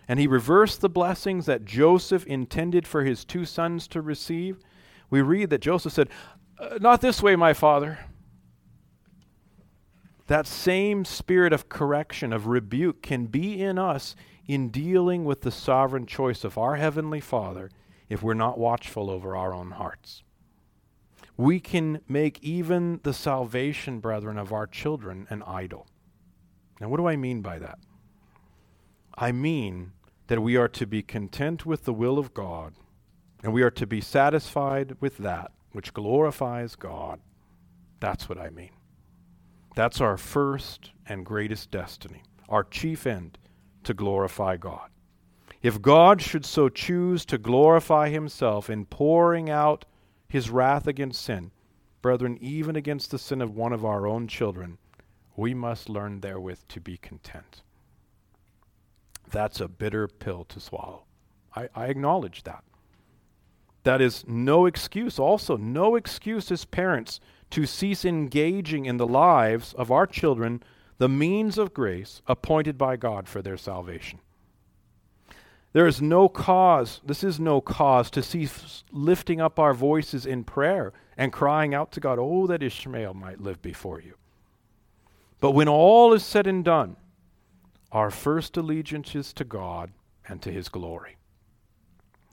and 0.09 0.19
he 0.19 0.27
reversed 0.27 0.81
the 0.81 0.89
blessings 0.89 1.47
that 1.47 1.65
Joseph 1.65 2.27
intended 2.27 2.87
for 2.87 3.05
his 3.05 3.25
two 3.25 3.45
sons 3.45 3.89
to 3.89 4.03
receive, 4.03 4.59
we 5.11 5.23
read 5.23 5.51
that 5.51 5.61
Joseph 5.61 5.93
said, 5.93 6.09
uh, 6.59 6.79
Not 6.81 7.01
this 7.01 7.23
way, 7.23 7.37
my 7.37 7.53
father. 7.53 7.99
That 10.27 10.47
same 10.47 11.05
spirit 11.05 11.53
of 11.53 11.69
correction, 11.69 12.33
of 12.33 12.47
rebuke, 12.47 13.03
can 13.03 13.27
be 13.27 13.63
in 13.63 13.79
us 13.79 14.17
in 14.47 14.71
dealing 14.71 15.25
with 15.25 15.43
the 15.43 15.51
sovereign 15.51 16.07
choice 16.07 16.45
of 16.45 16.59
our 16.59 16.77
Heavenly 16.77 17.21
Father 17.21 17.71
if 18.09 18.23
we're 18.23 18.35
not 18.35 18.59
watchful 18.59 19.11
over 19.11 19.37
our 19.37 19.55
own 19.55 19.73
hearts. 19.73 20.23
We 21.37 21.61
can 21.61 22.01
make 22.09 22.43
even 22.43 23.01
the 23.03 23.13
salvation, 23.13 24.01
brethren, 24.01 24.39
of 24.39 24.53
our 24.53 24.67
children 24.67 25.27
an 25.31 25.43
idol. 25.43 25.87
Now, 26.81 26.89
what 26.89 26.99
do 26.99 27.07
I 27.07 27.17
mean 27.17 27.41
by 27.41 27.59
that? 27.59 27.79
I 29.17 29.31
mean 29.31 29.93
that 30.27 30.43
we 30.43 30.57
are 30.57 30.69
to 30.69 30.87
be 30.87 31.03
content 31.03 31.65
with 31.65 31.85
the 31.85 31.93
will 31.93 32.19
of 32.19 32.35
God, 32.35 32.75
and 33.43 33.53
we 33.53 33.63
are 33.63 33.71
to 33.71 33.87
be 33.87 34.01
satisfied 34.01 34.97
with 35.01 35.19
that 35.19 35.53
which 35.71 35.95
glorifies 35.95 36.75
God. 36.75 37.21
That's 38.01 38.29
what 38.29 38.39
I 38.39 38.51
mean. 38.51 38.71
That's 39.77 40.01
our 40.01 40.17
first 40.17 40.91
and 41.07 41.25
greatest 41.27 41.71
destiny, 41.71 42.23
our 42.49 42.65
chief 42.65 43.07
end, 43.07 43.39
to 43.85 43.95
glorify 43.95 44.57
God. 44.57 44.91
If 45.63 45.81
God 45.81 46.21
should 46.21 46.45
so 46.45 46.69
choose 46.69 47.25
to 47.27 47.39
glorify 47.39 48.09
himself 48.09 48.69
in 48.69 48.85
pouring 48.85 49.49
out 49.49 49.85
his 50.29 50.51
wrath 50.51 50.87
against 50.87 51.23
sin, 51.23 51.53
brethren, 52.03 52.37
even 52.41 52.77
against 52.77 53.11
the 53.11 53.19
sin 53.19 53.41
of 53.41 53.55
one 53.55 53.73
of 53.73 53.85
our 53.85 54.07
own 54.07 54.27
children, 54.27 54.79
we 55.37 55.55
must 55.55 55.89
learn 55.89 56.21
therewith 56.21 56.61
to 56.69 56.81
be 56.81 56.97
content 56.97 57.63
that's 59.31 59.61
a 59.61 59.69
bitter 59.69 60.09
pill 60.09 60.45
to 60.45 60.61
swallow. 60.61 61.05
I, 61.55 61.69
I 61.75 61.87
acknowledge 61.87 62.43
that. 62.45 62.65
That 63.85 64.01
is 64.01 64.25
no 64.27 64.67
excuse, 64.67 65.19
also, 65.19 65.57
no 65.57 65.95
excuse 65.95 66.51
as 66.51 66.65
parents 66.65 67.21
to 67.51 67.67
cease 67.67 68.05
engaging 68.05 68.87
in 68.87 68.97
the 68.97 69.07
lives 69.07 69.75
of 69.75 69.91
our 69.91 70.07
children 70.07 70.63
the 70.99 71.09
means 71.09 71.59
of 71.59 71.75
grace 71.75 72.23
appointed 72.27 72.79
by 72.79 72.97
God 72.97 73.29
for 73.29 73.43
their 73.43 73.57
salvation. 73.57 74.21
There 75.73 75.87
is 75.89 76.01
no 76.01 76.29
cause, 76.29 77.01
this 77.05 77.25
is 77.25 77.41
no 77.41 77.61
cause 77.61 78.11
to 78.13 78.23
cease 78.23 78.85
lifting 78.93 79.41
up 79.41 79.59
our 79.59 79.75
voices 79.75 80.25
in 80.25 80.45
prayer 80.45 80.93
and 81.17 81.33
crying 81.33 81.75
out 81.75 81.91
to 81.93 82.01
God, 82.01 82.19
Oh, 82.21 82.47
that 82.47 82.63
Ishmael 82.63 83.15
might 83.15 83.41
live 83.41 83.61
before 83.61 84.01
you. 84.01 84.15
But 85.41 85.51
when 85.51 85.69
all 85.69 86.13
is 86.13 86.25
said 86.25 86.47
and 86.47 86.65
done, 86.65 86.97
our 87.95 88.11
first 88.11 88.57
allegiance 88.57 89.15
is 89.15 89.33
to 89.33 89.45
God 89.45 89.93
and 90.29 90.43
to 90.43 90.51
His 90.51 90.69
glory. 90.69 91.17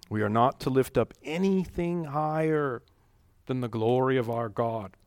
We 0.10 0.24
are 0.24 0.30
not 0.30 0.60
to 0.62 0.72
lift 0.72 0.98
up 0.98 1.14
anything 1.24 2.06
higher 2.06 2.82
than 3.46 3.62
the 3.62 3.70
glory 3.70 4.18
of 4.18 4.30
our 4.30 4.50
God. 4.50 4.98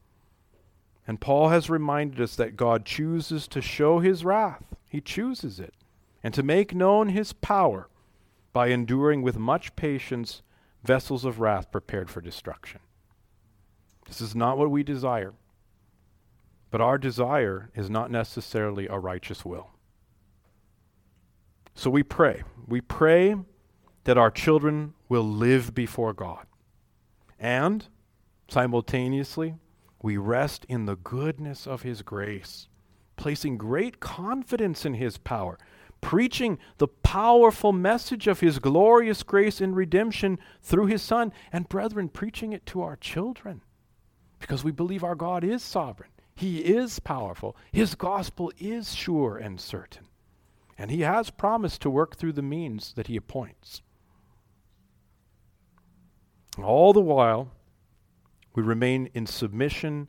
And 1.07 1.21
Paul 1.21 1.49
has 1.49 1.69
reminded 1.69 2.21
us 2.21 2.37
that 2.37 2.57
God 2.57 2.87
chooses 2.87 3.49
to 3.49 3.61
show 3.61 3.99
His 3.99 4.25
wrath, 4.25 4.65
He 4.89 5.01
chooses 5.01 5.59
it, 5.59 5.75
and 6.23 6.33
to 6.33 6.45
make 6.45 6.73
known 6.73 7.09
His 7.09 7.33
power 7.33 7.89
by 8.53 8.69
enduring 8.69 9.23
with 9.23 9.37
much 9.37 9.75
patience 9.75 10.43
vessels 10.85 11.25
of 11.25 11.41
wrath 11.41 11.73
prepared 11.73 12.09
for 12.09 12.21
destruction. 12.21 12.81
This 14.07 14.21
is 14.21 14.37
not 14.37 14.57
what 14.57 14.71
we 14.71 14.85
desire, 14.85 15.35
but 16.71 16.81
our 16.81 16.97
desire 16.97 17.71
is 17.75 17.91
not 17.91 18.11
necessarily 18.11 18.87
a 18.87 18.99
righteous 18.99 19.45
will. 19.45 19.74
So 21.75 21.91
we 21.91 22.03
pray. 22.03 22.43
We 22.67 22.81
pray 22.81 23.37
that 24.05 24.19
our 24.19 24.31
children 24.31 24.95
will 25.09 25.25
live 25.25 25.75
before 25.75 26.13
God. 26.13 26.47
And 27.39 27.87
simultaneously, 28.49 29.55
we 30.03 30.17
rest 30.17 30.67
in 30.69 30.87
the 30.87 30.97
goodness 30.97 31.67
of 31.67 31.83
His 31.83 32.03
grace, 32.03 32.69
placing 33.17 33.59
great 33.59 34.01
confidence 34.01 34.85
in 34.85 34.95
His 34.95 35.19
power, 35.19 35.59
preaching 36.01 36.59
the 36.79 36.89
powerful 36.89 37.73
message 37.73 38.27
of 38.27 38.41
His 38.41 38.59
glorious 38.59 39.23
grace 39.23 39.61
in 39.61 39.75
redemption 39.75 40.39
through 40.63 40.87
His 40.87 41.03
Son, 41.03 41.33
and 41.53 41.69
brethren, 41.69 42.09
preaching 42.09 42.53
it 42.53 42.67
to 42.67 42.83
our 42.83 42.97
children 42.97 43.63
because 44.45 44.63
we 44.63 44.71
believe 44.71 45.03
our 45.03 45.15
God 45.15 45.43
is 45.43 45.63
sovereign. 45.63 46.11
He 46.37 46.59
is 46.59 46.99
powerful. 46.99 47.57
His 47.73 47.95
gospel 47.95 48.53
is 48.59 48.95
sure 48.95 49.39
and 49.39 49.59
certain. 49.59 50.07
And 50.77 50.91
he 50.91 51.01
has 51.01 51.31
promised 51.31 51.83
to 51.83 51.91
work 51.91 52.17
through 52.17 52.33
the 52.33 52.43
means 52.43 52.93
that 52.95 53.07
he 53.07 53.17
appoints. 53.17 53.83
All 56.63 56.93
the 56.93 57.01
while, 57.01 57.51
we 58.55 58.63
remain 58.63 59.09
in 59.15 59.27
submission 59.27 60.09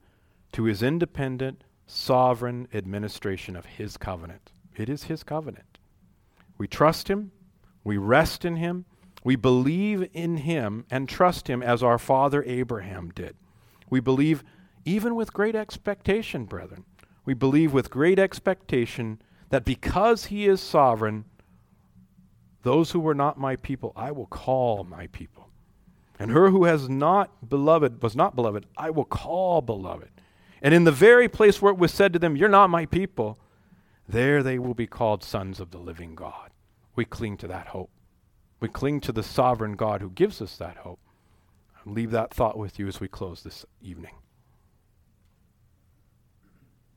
to 0.51 0.63
his 0.63 0.84
independent, 0.84 1.63
sovereign 1.88 2.67
administration 2.73 3.56
of 3.56 3.65
his 3.65 3.97
covenant. 3.97 4.51
It 4.75 4.89
is 4.89 5.04
his 5.04 5.23
covenant. 5.23 5.78
We 6.58 6.67
trust 6.67 7.08
him, 7.10 7.32
we 7.84 7.97
rest 7.97 8.45
in 8.45 8.56
him, 8.56 8.86
we 9.23 9.36
believe 9.36 10.08
in 10.13 10.38
him 10.38 10.86
and 10.91 11.10
trust 11.10 11.49
him 11.49 11.63
as 11.63 11.82
our 11.82 11.97
father 11.97 12.43
Abraham 12.45 13.10
did. 13.10 13.36
We 13.89 13.99
believe 13.99 14.43
even 14.86 15.15
with 15.15 15.34
great 15.34 15.56
expectation, 15.56 16.45
brethren. 16.45 16.86
We 17.25 17.34
believe 17.34 17.73
with 17.73 17.89
great 17.89 18.19
expectation 18.19 19.19
that 19.50 19.66
because 19.66 20.26
he 20.26 20.48
is 20.48 20.62
sovereign, 20.62 21.26
those 22.64 22.92
who 22.92 23.00
were 23.00 23.16
not 23.16 23.38
my 23.38 23.56
people, 23.56 23.94
I 23.96 24.12
will 24.12 24.26
call 24.26 24.84
my 24.84 25.08
people. 25.08 25.50
And 26.18 26.32
her 26.32 26.50
who 26.50 26.64
has 26.66 26.90
not 26.90 27.50
beloved, 27.50 28.02
was 28.02 28.16
not 28.16 28.36
beloved, 28.36 28.66
I 28.78 28.90
will 28.90 29.06
call 29.06 29.62
beloved. 29.62 30.10
And 30.62 30.74
in 30.74 30.84
the 30.84 30.92
very 30.92 31.28
place 31.28 31.62
where 31.62 31.72
it 31.72 31.78
was 31.78 31.92
said 31.92 32.14
to 32.14 32.20
them, 32.20 32.36
You're 32.36 32.50
not 32.50 32.70
my 32.70 32.86
people, 32.86 33.38
there 34.08 34.42
they 34.42 34.58
will 34.58 34.74
be 34.74 34.88
called 34.88 35.24
sons 35.24 35.60
of 35.60 35.72
the 35.72 35.78
living 35.78 36.16
God. 36.16 36.52
We 36.96 37.06
cling 37.06 37.38
to 37.38 37.48
that 37.48 37.68
hope. 37.68 37.92
We 38.60 38.70
cling 38.70 39.02
to 39.02 39.12
the 39.12 39.24
sovereign 39.24 39.74
God 39.74 40.02
who 40.02 40.10
gives 40.10 40.42
us 40.42 40.58
that 40.58 40.78
hope. 40.78 41.00
I'll 41.86 41.94
leave 41.94 42.12
that 42.12 42.34
thought 42.34 42.58
with 42.58 42.80
you 42.80 42.88
as 42.88 43.00
we 43.00 43.08
close 43.08 43.44
this 43.44 43.66
evening. 43.82 44.14